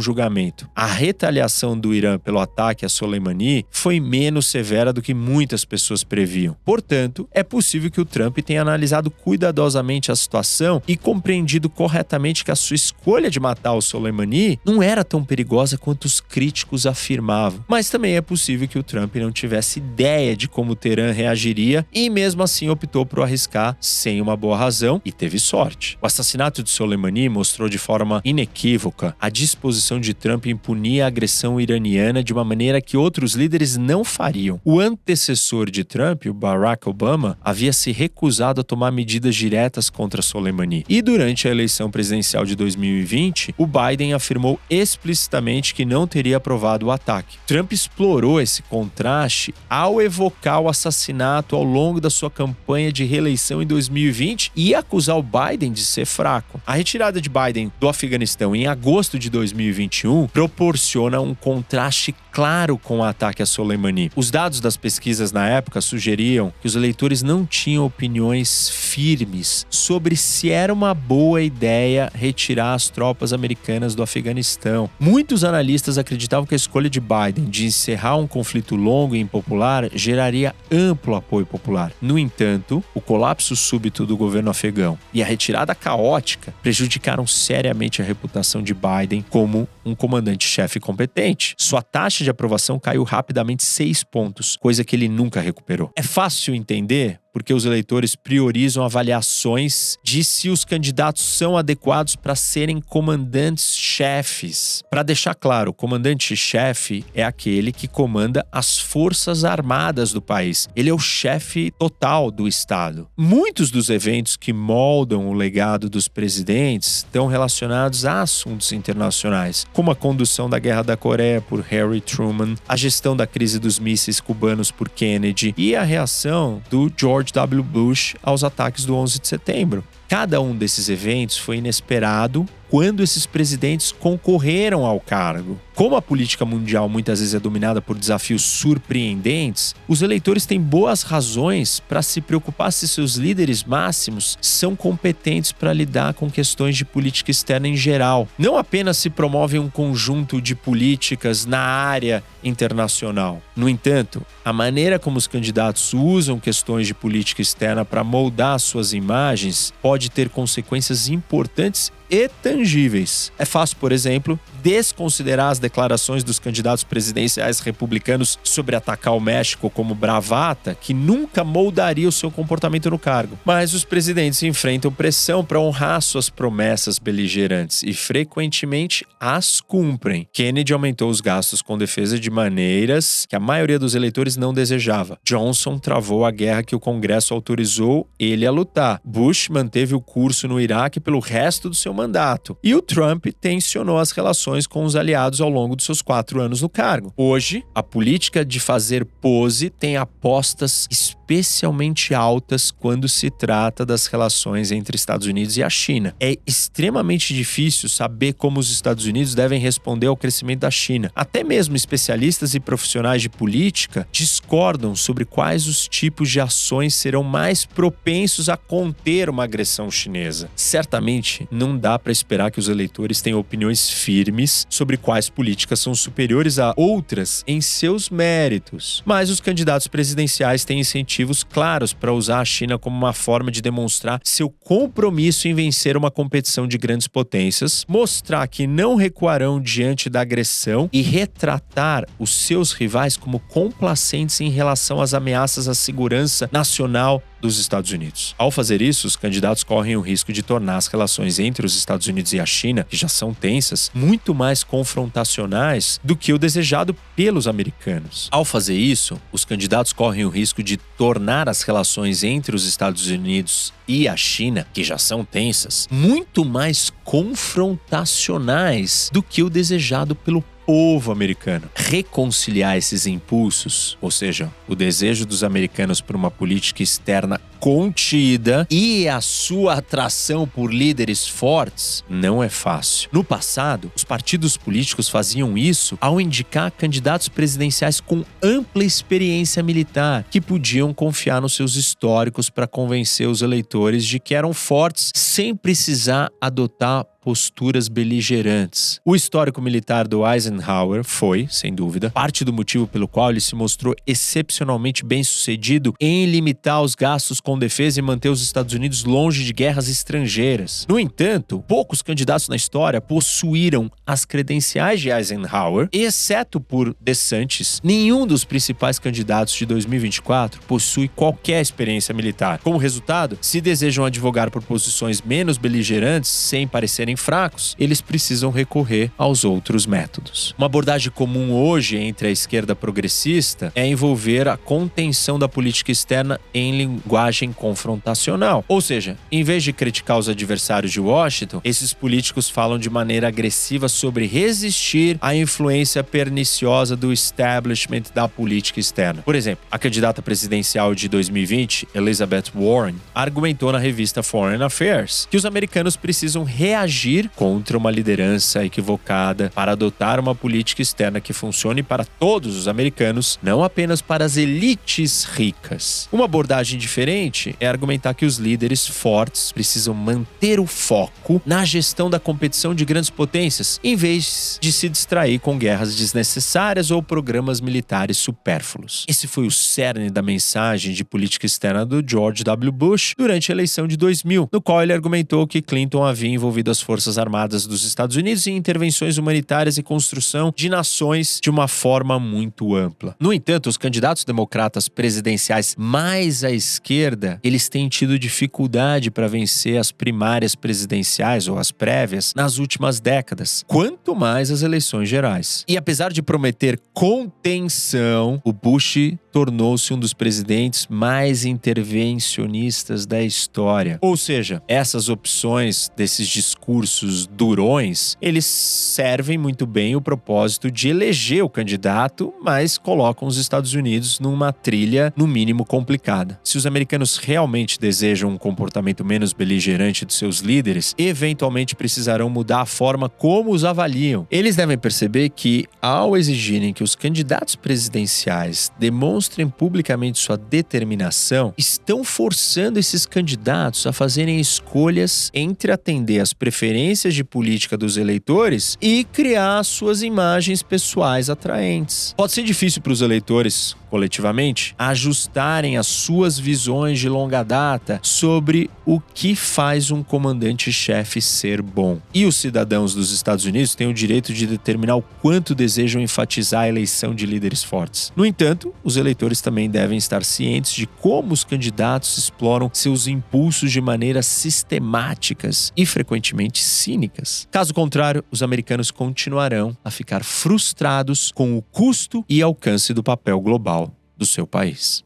julgamento. 0.00 0.66
A 0.74 0.86
retaliação 0.86 1.78
do 1.78 1.92
Irã 1.92 2.18
pelo 2.18 2.38
ataque 2.38 2.86
a 2.86 2.88
Soleimani 2.88 3.66
foi 3.70 4.00
menos 4.00 4.46
severa 4.46 4.90
do 4.90 5.02
que 5.02 5.12
muitas 5.12 5.62
pessoas 5.62 6.02
previam. 6.02 6.56
Portanto, 6.64 7.28
é 7.32 7.42
possível 7.42 7.90
que 7.90 8.00
o 8.00 8.04
Trump 8.06 8.38
tenha 8.38 8.62
analisado 8.62 9.10
cuidadosamente 9.10 10.10
a 10.10 10.16
situação 10.16 10.80
e 10.88 10.96
compreendido 10.96 11.68
corretamente 11.68 12.42
que 12.42 12.50
a 12.50 12.56
sua 12.56 12.76
escolha 12.76 13.28
de 13.28 13.38
matar 13.38 13.74
o 13.74 13.82
Soleimani 13.82 14.58
não 14.64 14.82
era 14.82 15.04
tão 15.04 15.22
perigosa 15.22 15.76
quanto 15.76 16.06
os 16.06 16.18
críticos 16.18 16.86
afirmavam. 16.86 17.62
Mas 17.68 17.90
também 17.90 18.16
é 18.16 18.22
possível 18.22 18.66
que 18.66 18.78
o 18.78 18.82
Trump 18.82 19.16
não 19.16 19.30
tivesse 19.30 19.80
ideia 19.80 20.34
de 20.34 20.48
como 20.48 20.72
o 20.72 20.76
Teherã 20.76 21.12
reagiria 21.12 21.86
e 21.92 22.08
mesmo 22.08 22.42
assim 22.42 22.70
optou 22.70 23.04
por 23.04 23.20
arriscar 23.20 23.76
sem 23.82 24.22
uma 24.22 24.34
boa 24.34 24.56
razão 24.56 25.02
e 25.04 25.12
teve 25.12 25.38
sorte. 25.38 25.98
O 26.00 26.06
assassinato 26.06 26.62
de 26.62 26.69
Soleimani 26.70 27.28
mostrou 27.28 27.68
de 27.68 27.78
forma 27.78 28.20
inequívoca 28.24 29.14
a 29.20 29.28
disposição 29.28 30.00
de 30.00 30.14
Trump 30.14 30.46
em 30.46 30.56
punir 30.56 31.02
a 31.02 31.06
agressão 31.06 31.60
iraniana 31.60 32.22
de 32.22 32.32
uma 32.32 32.44
maneira 32.44 32.80
que 32.80 32.96
outros 32.96 33.34
líderes 33.34 33.76
não 33.76 34.04
fariam. 34.04 34.60
O 34.64 34.80
antecessor 34.80 35.70
de 35.70 35.84
Trump, 35.84 36.26
o 36.26 36.34
Barack 36.34 36.88
Obama, 36.88 37.38
havia 37.42 37.72
se 37.72 37.92
recusado 37.92 38.60
a 38.60 38.64
tomar 38.64 38.90
medidas 38.90 39.34
diretas 39.34 39.90
contra 39.90 40.22
Soleimani. 40.22 40.84
E 40.88 41.02
durante 41.02 41.46
a 41.46 41.50
eleição 41.50 41.90
presidencial 41.90 42.44
de 42.44 42.54
2020, 42.54 43.54
o 43.58 43.66
Biden 43.66 44.14
afirmou 44.14 44.58
explicitamente 44.68 45.74
que 45.74 45.84
não 45.84 46.06
teria 46.06 46.36
aprovado 46.36 46.86
o 46.86 46.90
ataque. 46.90 47.38
Trump 47.46 47.72
explorou 47.72 48.40
esse 48.40 48.62
contraste 48.62 49.54
ao 49.68 50.00
evocar 50.00 50.60
o 50.60 50.68
assassinato 50.68 51.56
ao 51.56 51.64
longo 51.64 52.00
da 52.00 52.10
sua 52.10 52.30
campanha 52.30 52.92
de 52.92 53.04
reeleição 53.04 53.62
em 53.62 53.66
2020 53.66 54.52
e 54.54 54.74
acusar 54.74 55.16
o 55.16 55.22
Biden 55.22 55.72
de 55.72 55.84
ser 55.84 56.06
fraco. 56.06 56.49
A 56.66 56.74
retirada 56.74 57.20
de 57.20 57.28
Biden 57.28 57.72
do 57.78 57.88
Afeganistão 57.88 58.54
em 58.54 58.66
agosto 58.66 59.18
de 59.18 59.30
2021 59.30 60.28
proporciona 60.28 61.20
um 61.20 61.34
contraste 61.34 62.14
claro 62.32 62.78
com 62.78 63.00
o 63.00 63.04
ataque 63.04 63.42
a 63.42 63.46
Soleimani. 63.46 64.10
Os 64.14 64.30
dados 64.30 64.60
das 64.60 64.76
pesquisas 64.76 65.32
na 65.32 65.48
época 65.48 65.80
sugeriam 65.80 66.52
que 66.60 66.66
os 66.66 66.76
eleitores 66.76 67.22
não 67.22 67.44
tinham 67.44 67.84
opiniões 67.84 68.68
firmes 68.68 69.66
sobre 69.68 70.16
se 70.16 70.50
era 70.50 70.72
uma 70.72 70.94
boa 70.94 71.42
ideia 71.42 72.10
retirar 72.14 72.74
as 72.74 72.88
tropas 72.88 73.32
americanas 73.32 73.94
do 73.94 74.02
Afeganistão. 74.02 74.88
Muitos 74.98 75.44
analistas 75.44 75.98
acreditavam 75.98 76.46
que 76.46 76.54
a 76.54 76.56
escolha 76.56 76.88
de 76.88 77.00
Biden 77.00 77.46
de 77.46 77.66
encerrar 77.66 78.16
um 78.16 78.26
conflito 78.26 78.76
longo 78.76 79.16
e 79.16 79.20
impopular 79.20 79.88
geraria 79.94 80.54
amplo 80.70 81.16
apoio 81.16 81.46
popular. 81.46 81.92
No 82.00 82.18
entanto, 82.18 82.82
o 82.94 83.00
colapso 83.00 83.56
súbito 83.56 84.06
do 84.06 84.16
governo 84.16 84.50
afegão 84.50 84.98
e 85.12 85.22
a 85.22 85.26
retirada 85.26 85.74
caótica 85.74 86.39
prejudicaram 86.62 87.26
seriamente 87.26 88.02
a 88.02 88.04
reputação 88.04 88.62
de 88.62 88.74
Biden 88.74 89.24
como 89.28 89.68
um 89.84 89.94
comandante-chefe 89.94 90.80
competente. 90.80 91.54
Sua 91.58 91.82
taxa 91.82 92.24
de 92.24 92.30
aprovação 92.30 92.78
caiu 92.78 93.02
rapidamente 93.02 93.62
seis 93.62 94.02
pontos, 94.02 94.56
coisa 94.56 94.82
que 94.84 94.96
ele 94.96 95.08
nunca 95.08 95.40
recuperou. 95.40 95.90
É 95.96 96.02
fácil 96.02 96.54
entender 96.54 97.20
porque 97.32 97.54
os 97.54 97.64
eleitores 97.64 98.16
priorizam 98.16 98.84
avaliações 98.84 99.96
de 100.02 100.24
se 100.24 100.48
os 100.48 100.64
candidatos 100.64 101.22
são 101.22 101.56
adequados 101.56 102.16
para 102.16 102.34
serem 102.34 102.80
comandantes-chefes. 102.80 104.82
Para 104.90 105.04
deixar 105.04 105.34
claro, 105.34 105.72
comandante-chefe 105.72 107.04
é 107.14 107.22
aquele 107.22 107.72
que 107.72 107.88
comanda 107.88 108.46
as 108.50 108.78
forças 108.78 109.44
armadas 109.44 110.12
do 110.12 110.20
país. 110.20 110.68
Ele 110.74 110.90
é 110.90 110.94
o 110.94 110.98
chefe 110.98 111.70
total 111.78 112.28
do 112.30 112.48
Estado. 112.48 113.08
Muitos 113.16 113.70
dos 113.70 113.88
eventos 113.90 114.36
que 114.36 114.52
moldam 114.52 115.28
o 115.28 115.32
legado 115.32 115.88
dos 115.88 116.08
presidentes 116.08 116.98
estão 116.98 117.26
relacionados 117.26 118.04
a 118.04 118.20
assuntos 118.22 118.72
internacionais, 118.72 119.66
como 119.72 119.90
a 119.90 119.96
condução 119.96 120.48
da 120.48 120.58
Guerra 120.58 120.82
da 120.82 120.96
Coreia 120.96 121.40
por 121.40 121.60
Harry 121.60 122.00
Truman, 122.00 122.54
a 122.68 122.76
gestão 122.76 123.16
da 123.16 123.26
crise 123.26 123.58
dos 123.58 123.78
mísseis 123.78 124.20
cubanos 124.20 124.70
por 124.70 124.88
Kennedy 124.88 125.54
e 125.56 125.74
a 125.76 125.82
reação 125.82 126.62
do 126.70 126.90
George 126.96 127.32
W. 127.32 127.62
Bush 127.62 128.14
aos 128.22 128.44
ataques 128.44 128.84
do 128.84 128.94
11 128.94 129.20
de 129.20 129.28
setembro. 129.28 129.84
Cada 130.10 130.40
um 130.40 130.56
desses 130.56 130.88
eventos 130.88 131.38
foi 131.38 131.58
inesperado 131.58 132.44
quando 132.68 133.00
esses 133.00 133.26
presidentes 133.26 133.92
concorreram 133.92 134.84
ao 134.84 134.98
cargo. 135.00 135.60
Como 135.74 135.94
a 135.96 136.02
política 136.02 136.44
mundial 136.44 136.88
muitas 136.88 137.20
vezes 137.20 137.34
é 137.34 137.40
dominada 137.40 137.80
por 137.80 137.96
desafios 137.96 138.42
surpreendentes, 138.42 139.74
os 139.88 140.02
eleitores 140.02 140.46
têm 140.46 140.60
boas 140.60 141.02
razões 141.02 141.80
para 141.80 142.02
se 142.02 142.20
preocupar 142.20 142.72
se 142.72 142.86
seus 142.86 143.14
líderes 143.14 143.64
máximos 143.64 144.36
são 144.40 144.74
competentes 144.74 145.52
para 145.52 145.72
lidar 145.72 146.14
com 146.14 146.28
questões 146.28 146.76
de 146.76 146.84
política 146.84 147.30
externa 147.30 147.68
em 147.68 147.76
geral. 147.76 148.28
Não 148.36 148.56
apenas 148.56 148.98
se 148.98 149.10
promove 149.10 149.60
um 149.60 149.70
conjunto 149.70 150.40
de 150.40 150.56
políticas 150.56 151.46
na 151.46 151.60
área 151.60 152.22
internacional. 152.42 153.42
No 153.54 153.68
entanto, 153.68 154.24
a 154.44 154.52
maneira 154.52 154.98
como 154.98 155.18
os 155.18 155.26
candidatos 155.26 155.92
usam 155.94 156.38
questões 156.38 156.86
de 156.86 156.94
política 156.94 157.42
externa 157.42 157.84
para 157.84 158.04
moldar 158.04 158.58
suas 158.58 158.92
imagens 158.92 159.72
pode 159.82 160.10
ter 160.10 160.28
consequências 160.28 161.08
importantes 161.08 161.92
e 162.10 162.28
tangíveis. 162.28 163.32
É 163.38 163.44
fácil, 163.44 163.76
por 163.76 163.92
exemplo, 163.92 164.38
desconsiderar 164.62 165.50
as 165.50 165.58
declarações 165.58 166.24
dos 166.24 166.38
candidatos 166.38 166.84
presidenciais 166.84 167.60
republicanos 167.60 168.38
sobre 168.42 168.76
atacar 168.76 169.14
o 169.14 169.20
México 169.20 169.70
como 169.70 169.94
bravata, 169.94 170.74
que 170.74 170.92
nunca 170.92 171.44
moldaria 171.44 172.08
o 172.08 172.12
seu 172.12 172.30
comportamento 172.30 172.90
no 172.90 172.98
cargo. 172.98 173.38
Mas 173.44 173.74
os 173.74 173.84
presidentes 173.84 174.42
enfrentam 174.42 174.92
pressão 174.92 175.44
para 175.44 175.60
honrar 175.60 176.02
suas 176.02 176.28
promessas 176.28 176.98
beligerantes 176.98 177.82
e 177.82 177.94
frequentemente 177.94 179.06
as 179.18 179.60
cumprem. 179.60 180.26
Kennedy 180.32 180.72
aumentou 180.72 181.10
os 181.10 181.20
gastos 181.20 181.62
com 181.62 181.78
defesa 181.78 182.18
de 182.18 182.30
maneiras 182.30 183.26
que 183.28 183.36
a 183.36 183.40
maioria 183.40 183.78
dos 183.78 183.94
eleitores 183.94 184.36
não 184.36 184.52
desejava. 184.52 185.18
Johnson 185.24 185.78
travou 185.78 186.24
a 186.24 186.30
guerra 186.30 186.62
que 186.62 186.74
o 186.74 186.80
Congresso 186.80 187.34
autorizou 187.34 188.08
ele 188.18 188.46
a 188.46 188.50
lutar. 188.50 189.00
Bush 189.04 189.48
manteve 189.48 189.94
o 189.94 190.00
curso 190.00 190.48
no 190.48 190.60
Iraque 190.60 191.00
pelo 191.00 191.20
resto 191.20 191.68
do 191.68 191.74
seu 191.74 191.92
mandato. 192.00 192.56
E 192.62 192.74
o 192.74 192.80
Trump 192.82 193.26
tensionou 193.40 193.98
as 193.98 194.10
relações 194.10 194.66
com 194.66 194.84
os 194.84 194.96
aliados 194.96 195.40
ao 195.40 195.48
longo 195.48 195.76
de 195.76 195.82
seus 195.82 196.00
quatro 196.00 196.40
anos 196.40 196.62
no 196.62 196.68
cargo. 196.68 197.12
Hoje, 197.16 197.64
a 197.74 197.82
política 197.82 198.44
de 198.44 198.58
fazer 198.58 199.04
pose 199.04 199.68
tem 199.70 199.96
apostas 199.96 200.86
especialmente 201.30 202.12
altas 202.12 202.72
quando 202.72 203.08
se 203.08 203.30
trata 203.30 203.86
das 203.86 204.06
relações 204.06 204.72
entre 204.72 204.96
Estados 204.96 205.28
Unidos 205.28 205.56
e 205.56 205.62
a 205.62 205.70
China. 205.70 206.14
É 206.18 206.36
extremamente 206.44 207.32
difícil 207.32 207.88
saber 207.88 208.32
como 208.32 208.58
os 208.58 208.70
Estados 208.70 209.06
Unidos 209.06 209.32
devem 209.32 209.60
responder 209.60 210.08
ao 210.08 210.16
crescimento 210.16 210.60
da 210.60 210.70
China. 210.72 211.12
Até 211.14 211.44
mesmo 211.44 211.76
especialistas 211.76 212.54
e 212.54 212.60
profissionais 212.60 213.22
de 213.22 213.28
política 213.28 214.08
discordam 214.10 214.96
sobre 214.96 215.24
quais 215.24 215.68
os 215.68 215.86
tipos 215.86 216.28
de 216.28 216.40
ações 216.40 216.96
serão 216.96 217.22
mais 217.22 217.64
propensos 217.64 218.48
a 218.48 218.56
conter 218.56 219.30
uma 219.30 219.44
agressão 219.44 219.88
chinesa. 219.88 220.50
Certamente 220.56 221.46
não 221.48 221.78
dá 221.78 221.96
para 221.96 222.10
esperar 222.10 222.50
que 222.50 222.58
os 222.58 222.68
eleitores 222.68 223.22
tenham 223.22 223.38
opiniões 223.38 223.88
firmes 223.88 224.66
sobre 224.68 224.96
quais 224.96 225.28
políticas 225.28 225.78
são 225.78 225.94
superiores 225.94 226.58
a 226.58 226.74
outras 226.76 227.44
em 227.46 227.60
seus 227.60 228.10
méritos. 228.10 229.00
Mas 229.06 229.30
os 229.30 229.40
candidatos 229.40 229.86
presidenciais 229.86 230.64
têm 230.64 230.80
incentivos 231.20 231.44
claros 231.44 231.92
para 231.92 232.12
usar 232.12 232.40
a 232.40 232.44
China 232.44 232.78
como 232.78 232.96
uma 232.96 233.12
forma 233.12 233.50
de 233.50 233.60
demonstrar 233.60 234.20
seu 234.24 234.48
compromisso 234.48 235.48
em 235.48 235.54
vencer 235.54 235.96
uma 235.96 236.10
competição 236.10 236.66
de 236.66 236.78
grandes 236.78 237.06
potências, 237.06 237.84
mostrar 237.88 238.46
que 238.48 238.66
não 238.66 238.96
recuarão 238.96 239.60
diante 239.60 240.08
da 240.08 240.20
agressão 240.20 240.88
e 240.92 241.02
retratar 241.02 242.06
os 242.18 242.30
seus 242.30 242.72
rivais 242.72 243.16
como 243.16 243.38
complacentes 243.38 244.40
em 244.40 244.48
relação 244.48 245.00
às 245.00 245.12
ameaças 245.12 245.68
à 245.68 245.74
segurança 245.74 246.48
nacional 246.52 247.22
dos 247.40 247.58
Estados 247.58 247.90
Unidos. 247.90 248.34
Ao 248.38 248.50
fazer 248.50 248.82
isso, 248.82 249.06
os 249.06 249.16
candidatos 249.16 249.64
correm 249.64 249.96
o 249.96 250.00
risco 250.00 250.32
de 250.32 250.42
tornar 250.42 250.76
as 250.76 250.86
relações 250.86 251.38
entre 251.38 251.66
os 251.66 251.76
Estados 251.76 252.06
Unidos 252.06 252.32
e 252.32 252.40
a 252.40 252.46
China, 252.46 252.86
que 252.88 252.96
já 252.96 253.08
são 253.08 253.34
tensas, 253.34 253.90
muito 253.94 254.34
mais 254.34 254.62
confrontacionais 254.62 256.00
do 256.02 256.16
que 256.16 256.32
o 256.32 256.38
desejado 256.38 256.94
pelos 257.16 257.46
americanos. 257.46 258.28
Ao 258.30 258.44
fazer 258.44 258.76
isso, 258.76 259.20
os 259.32 259.44
candidatos 259.44 259.92
correm 259.92 260.24
o 260.24 260.28
risco 260.28 260.62
de 260.62 260.76
tornar 260.76 261.48
as 261.48 261.62
relações 261.62 262.22
entre 262.22 262.54
os 262.54 262.66
Estados 262.66 263.08
Unidos 263.08 263.72
e 263.88 264.06
a 264.06 264.16
China, 264.16 264.66
que 264.72 264.84
já 264.84 264.98
são 264.98 265.24
tensas, 265.24 265.88
muito 265.90 266.44
mais 266.44 266.92
confrontacionais 267.04 269.10
do 269.12 269.22
que 269.22 269.42
o 269.42 269.50
desejado 269.50 270.14
pelo 270.14 270.44
povo 270.70 271.10
americano. 271.10 271.68
Reconciliar 271.74 272.78
esses 272.78 273.04
impulsos, 273.04 273.98
ou 274.00 274.08
seja, 274.08 274.48
o 274.68 274.76
desejo 274.76 275.26
dos 275.26 275.42
americanos 275.42 276.00
por 276.00 276.14
uma 276.14 276.30
política 276.30 276.80
externa 276.80 277.40
contida 277.60 278.66
e 278.70 279.06
a 279.06 279.20
sua 279.20 279.74
atração 279.74 280.48
por 280.48 280.72
líderes 280.72 281.28
fortes 281.28 282.02
não 282.08 282.42
é 282.42 282.48
fácil. 282.48 283.10
No 283.12 283.22
passado, 283.22 283.92
os 283.94 284.02
partidos 284.02 284.56
políticos 284.56 285.08
faziam 285.08 285.56
isso 285.56 285.98
ao 286.00 286.20
indicar 286.20 286.72
candidatos 286.72 287.28
presidenciais 287.28 288.00
com 288.00 288.24
ampla 288.42 288.82
experiência 288.82 289.62
militar, 289.62 290.24
que 290.30 290.40
podiam 290.40 290.94
confiar 290.94 291.40
nos 291.40 291.54
seus 291.54 291.76
históricos 291.76 292.48
para 292.48 292.66
convencer 292.66 293.28
os 293.28 293.42
eleitores 293.42 294.04
de 294.04 294.18
que 294.18 294.34
eram 294.34 294.54
fortes 294.54 295.12
sem 295.14 295.54
precisar 295.54 296.30
adotar 296.40 297.04
posturas 297.20 297.88
beligerantes. 297.88 299.00
O 299.04 299.14
histórico 299.14 299.60
militar 299.60 300.08
do 300.08 300.26
Eisenhower 300.26 301.04
foi, 301.04 301.46
sem 301.50 301.74
dúvida, 301.74 302.10
parte 302.10 302.44
do 302.44 302.52
motivo 302.52 302.86
pelo 302.86 303.06
qual 303.06 303.30
ele 303.30 303.40
se 303.40 303.54
mostrou 303.54 303.94
excepcionalmente 304.06 305.04
bem 305.04 305.22
sucedido 305.22 305.94
em 306.00 306.26
limitar 306.26 306.82
os 306.82 306.94
gastos 306.94 307.40
com 307.50 307.58
defesa 307.58 307.98
e 307.98 308.02
manter 308.02 308.28
os 308.28 308.42
Estados 308.42 308.74
Unidos 308.74 309.02
longe 309.02 309.42
de 309.42 309.52
guerras 309.52 309.88
estrangeiras. 309.88 310.86
No 310.88 311.00
entanto, 311.00 311.64
poucos 311.66 312.00
candidatos 312.00 312.48
na 312.48 312.54
história 312.54 313.00
possuíram 313.00 313.90
as 314.06 314.24
credenciais 314.24 315.00
de 315.00 315.10
Eisenhower, 315.10 315.88
exceto 315.92 316.60
por 316.60 316.94
DeSantis, 317.00 317.80
nenhum 317.82 318.24
dos 318.24 318.44
principais 318.44 319.00
candidatos 319.00 319.54
de 319.54 319.66
2024 319.66 320.62
possui 320.62 321.08
qualquer 321.08 321.60
experiência 321.60 322.14
militar. 322.14 322.60
Como 322.62 322.78
resultado, 322.78 323.36
se 323.40 323.60
desejam 323.60 324.04
advogar 324.04 324.48
por 324.48 324.62
posições 324.62 325.20
menos 325.20 325.58
beligerantes, 325.58 326.30
sem 326.30 326.68
parecerem 326.68 327.16
fracos, 327.16 327.74
eles 327.80 328.00
precisam 328.00 328.52
recorrer 328.52 329.10
aos 329.18 329.44
outros 329.44 329.86
métodos. 329.86 330.54
Uma 330.56 330.66
abordagem 330.66 331.10
comum 331.10 331.52
hoje 331.52 331.96
entre 331.96 332.28
a 332.28 332.30
esquerda 332.30 332.76
progressista 332.76 333.72
é 333.74 333.84
envolver 333.84 334.46
a 334.46 334.56
contenção 334.56 335.36
da 335.36 335.48
política 335.48 335.90
externa 335.90 336.38
em 336.54 336.76
linguagem 336.76 337.39
confrontacional. 337.52 338.64
Ou 338.68 338.80
seja, 338.80 339.16
em 339.30 339.42
vez 339.42 339.62
de 339.62 339.72
criticar 339.72 340.18
os 340.18 340.28
adversários 340.28 340.92
de 340.92 341.00
Washington, 341.00 341.60
esses 341.64 341.92
políticos 341.92 342.48
falam 342.48 342.78
de 342.78 342.90
maneira 342.90 343.28
agressiva 343.28 343.88
sobre 343.88 344.26
resistir 344.26 345.18
à 345.20 345.34
influência 345.34 346.02
perniciosa 346.02 346.96
do 346.96 347.12
establishment 347.12 348.04
da 348.14 348.28
política 348.28 348.80
externa. 348.80 349.22
Por 349.22 349.34
exemplo, 349.34 349.64
a 349.70 349.78
candidata 349.78 350.22
presidencial 350.22 350.94
de 350.94 351.08
2020, 351.08 351.88
Elizabeth 351.94 352.44
Warren, 352.54 352.96
argumentou 353.14 353.72
na 353.72 353.78
revista 353.78 354.22
Foreign 354.22 354.62
Affairs 354.62 355.26
que 355.30 355.36
os 355.36 355.46
americanos 355.46 355.96
precisam 355.96 356.44
reagir 356.44 356.90
agir 356.90 357.30
contra 357.36 357.78
uma 357.78 357.90
liderança 357.90 358.64
equivocada, 358.64 359.50
para 359.54 359.72
adotar 359.72 360.18
uma 360.18 360.34
política 360.34 360.82
externa 360.82 361.20
que 361.20 361.32
funcione 361.32 361.82
para 361.82 362.04
todos 362.04 362.56
os 362.56 362.66
americanos, 362.66 363.38
não 363.42 363.62
apenas 363.62 364.02
para 364.02 364.24
as 364.24 364.36
elites 364.36 365.24
ricas. 365.24 366.08
Uma 366.12 366.24
abordagem 366.24 366.78
diferente 366.78 367.29
é 367.60 367.66
argumentar 367.66 368.14
que 368.14 368.26
os 368.26 368.38
líderes 368.38 368.86
fortes 368.86 369.52
precisam 369.52 369.94
manter 369.94 370.58
o 370.58 370.66
foco 370.66 371.40
na 371.46 371.64
gestão 371.64 372.10
da 372.10 372.18
competição 372.18 372.74
de 372.74 372.84
grandes 372.84 373.10
potências, 373.10 373.80
em 373.82 373.96
vez 373.96 374.58
de 374.60 374.72
se 374.72 374.88
distrair 374.88 375.38
com 375.38 375.58
guerras 375.58 375.94
desnecessárias 375.94 376.90
ou 376.90 377.02
programas 377.02 377.60
militares 377.60 378.18
supérfluos. 378.18 379.04
Esse 379.08 379.26
foi 379.26 379.46
o 379.46 379.50
cerne 379.50 380.10
da 380.10 380.22
mensagem 380.22 380.92
de 380.92 381.04
política 381.04 381.46
externa 381.46 381.84
do 381.84 382.02
George 382.06 382.42
W. 382.44 382.72
Bush 382.72 383.14
durante 383.16 383.50
a 383.50 383.54
eleição 383.54 383.86
de 383.86 383.96
2000, 383.96 384.48
no 384.52 384.60
qual 384.60 384.82
ele 384.82 384.92
argumentou 384.92 385.46
que 385.46 385.62
Clinton 385.62 386.04
havia 386.04 386.30
envolvido 386.30 386.70
as 386.70 386.80
Forças 386.80 387.18
Armadas 387.18 387.66
dos 387.66 387.84
Estados 387.84 388.16
Unidos 388.16 388.46
em 388.46 388.56
intervenções 388.56 389.18
humanitárias 389.18 389.78
e 389.78 389.82
construção 389.82 390.52
de 390.56 390.68
nações 390.68 391.38
de 391.42 391.50
uma 391.50 391.68
forma 391.68 392.18
muito 392.18 392.74
ampla. 392.74 393.14
No 393.20 393.32
entanto, 393.32 393.68
os 393.68 393.76
candidatos 393.76 394.24
democratas 394.24 394.88
presidenciais 394.88 395.74
mais 395.76 396.44
à 396.44 396.50
esquerda, 396.50 397.19
eles 397.42 397.68
têm 397.68 397.88
tido 397.88 398.18
dificuldade 398.18 399.10
para 399.10 399.28
vencer 399.28 399.78
as 399.78 399.92
primárias 399.92 400.54
presidenciais 400.54 401.48
ou 401.48 401.58
as 401.58 401.70
prévias 401.70 402.32
nas 402.34 402.58
últimas 402.58 403.00
décadas, 403.00 403.64
quanto 403.66 404.14
mais 404.14 404.50
as 404.50 404.62
eleições 404.62 405.08
gerais. 405.08 405.64
E 405.68 405.76
apesar 405.76 406.12
de 406.12 406.22
prometer 406.22 406.80
contenção, 406.92 408.40
o 408.44 408.52
Bush 408.52 408.96
tornou-se 409.30 409.92
um 409.94 409.98
dos 409.98 410.12
presidentes 410.12 410.86
mais 410.88 411.44
intervencionistas 411.44 413.06
da 413.06 413.22
história. 413.22 413.98
Ou 414.00 414.16
seja, 414.16 414.62
essas 414.66 415.08
opções 415.08 415.90
desses 415.96 416.28
discursos 416.28 417.26
durões, 417.26 418.16
eles 418.20 418.44
servem 418.44 419.38
muito 419.38 419.66
bem 419.66 419.96
o 419.96 420.00
propósito 420.00 420.70
de 420.70 420.88
eleger 420.88 421.44
o 421.44 421.48
candidato, 421.48 422.32
mas 422.42 422.76
colocam 422.76 423.28
os 423.28 423.36
Estados 423.36 423.74
Unidos 423.74 424.18
numa 424.20 424.52
trilha 424.52 425.12
no 425.16 425.26
mínimo 425.26 425.64
complicada. 425.64 426.38
Se 426.42 426.56
os 426.56 426.66
americanos 426.66 427.16
realmente 427.16 427.78
desejam 427.78 428.30
um 428.30 428.38
comportamento 428.38 429.04
menos 429.04 429.32
beligerante 429.32 430.04
de 430.04 430.12
seus 430.12 430.40
líderes, 430.40 430.94
eventualmente 430.98 431.76
precisarão 431.76 432.28
mudar 432.28 432.62
a 432.62 432.66
forma 432.66 433.08
como 433.08 433.52
os 433.52 433.64
avaliam. 433.64 434.26
Eles 434.30 434.56
devem 434.56 434.76
perceber 434.76 435.30
que 435.30 435.66
ao 435.80 436.16
exigirem 436.16 436.72
que 436.72 436.82
os 436.82 436.94
candidatos 436.94 437.54
presidenciais 437.54 438.72
demonstrem 438.78 439.19
demonstrem 439.20 439.48
publicamente 439.48 440.18
sua 440.18 440.36
determinação, 440.36 441.52
estão 441.58 442.02
forçando 442.02 442.78
esses 442.78 443.04
candidatos 443.04 443.86
a 443.86 443.92
fazerem 443.92 444.40
escolhas 444.40 445.30
entre 445.34 445.70
atender 445.70 446.20
às 446.20 446.32
preferências 446.32 447.14
de 447.14 447.22
política 447.22 447.76
dos 447.76 447.98
eleitores 447.98 448.78
e 448.80 449.04
criar 449.12 449.62
suas 449.64 450.02
imagens 450.02 450.62
pessoais 450.62 451.28
atraentes. 451.28 452.14
Pode 452.16 452.32
ser 452.32 452.42
difícil 452.42 452.80
para 452.80 452.92
os 452.92 453.02
eleitores 453.02 453.76
coletivamente, 453.90 454.74
ajustarem 454.78 455.76
as 455.76 455.86
suas 455.86 456.38
visões 456.38 456.98
de 456.98 457.08
longa 457.08 457.42
data 457.42 457.98
sobre 458.02 458.70
o 458.86 459.00
que 459.00 459.34
faz 459.34 459.90
um 459.90 460.02
comandante-chefe 460.02 461.20
ser 461.20 461.60
bom. 461.60 461.98
E 462.14 462.24
os 462.24 462.36
cidadãos 462.36 462.94
dos 462.94 463.12
Estados 463.12 463.44
Unidos 463.44 463.74
têm 463.74 463.88
o 463.88 463.94
direito 463.94 464.32
de 464.32 464.46
determinar 464.46 464.96
o 464.96 465.02
quanto 465.02 465.54
desejam 465.54 466.00
enfatizar 466.00 466.62
a 466.62 466.68
eleição 466.68 467.14
de 467.14 467.26
líderes 467.26 467.62
fortes. 467.62 468.12
No 468.16 468.24
entanto, 468.24 468.74
os 468.84 468.96
eleitores 468.96 469.40
também 469.40 469.68
devem 469.68 469.98
estar 469.98 470.24
cientes 470.24 470.72
de 470.72 470.86
como 470.86 471.32
os 471.32 471.44
candidatos 471.44 472.16
exploram 472.16 472.70
seus 472.72 473.06
impulsos 473.06 473.72
de 473.72 473.80
maneiras 473.80 474.26
sistemáticas 474.26 475.72
e 475.76 475.84
frequentemente 475.84 476.62
cínicas. 476.62 477.48
Caso 477.50 477.74
contrário, 477.74 478.24
os 478.30 478.42
americanos 478.42 478.90
continuarão 478.90 479.76
a 479.84 479.90
ficar 479.90 480.22
frustrados 480.22 481.32
com 481.32 481.56
o 481.56 481.62
custo 481.62 482.24
e 482.28 482.42
alcance 482.42 482.92
do 482.92 483.02
papel 483.02 483.40
global 483.40 483.79
do 484.20 484.26
seu 484.26 484.46
país. 484.46 485.02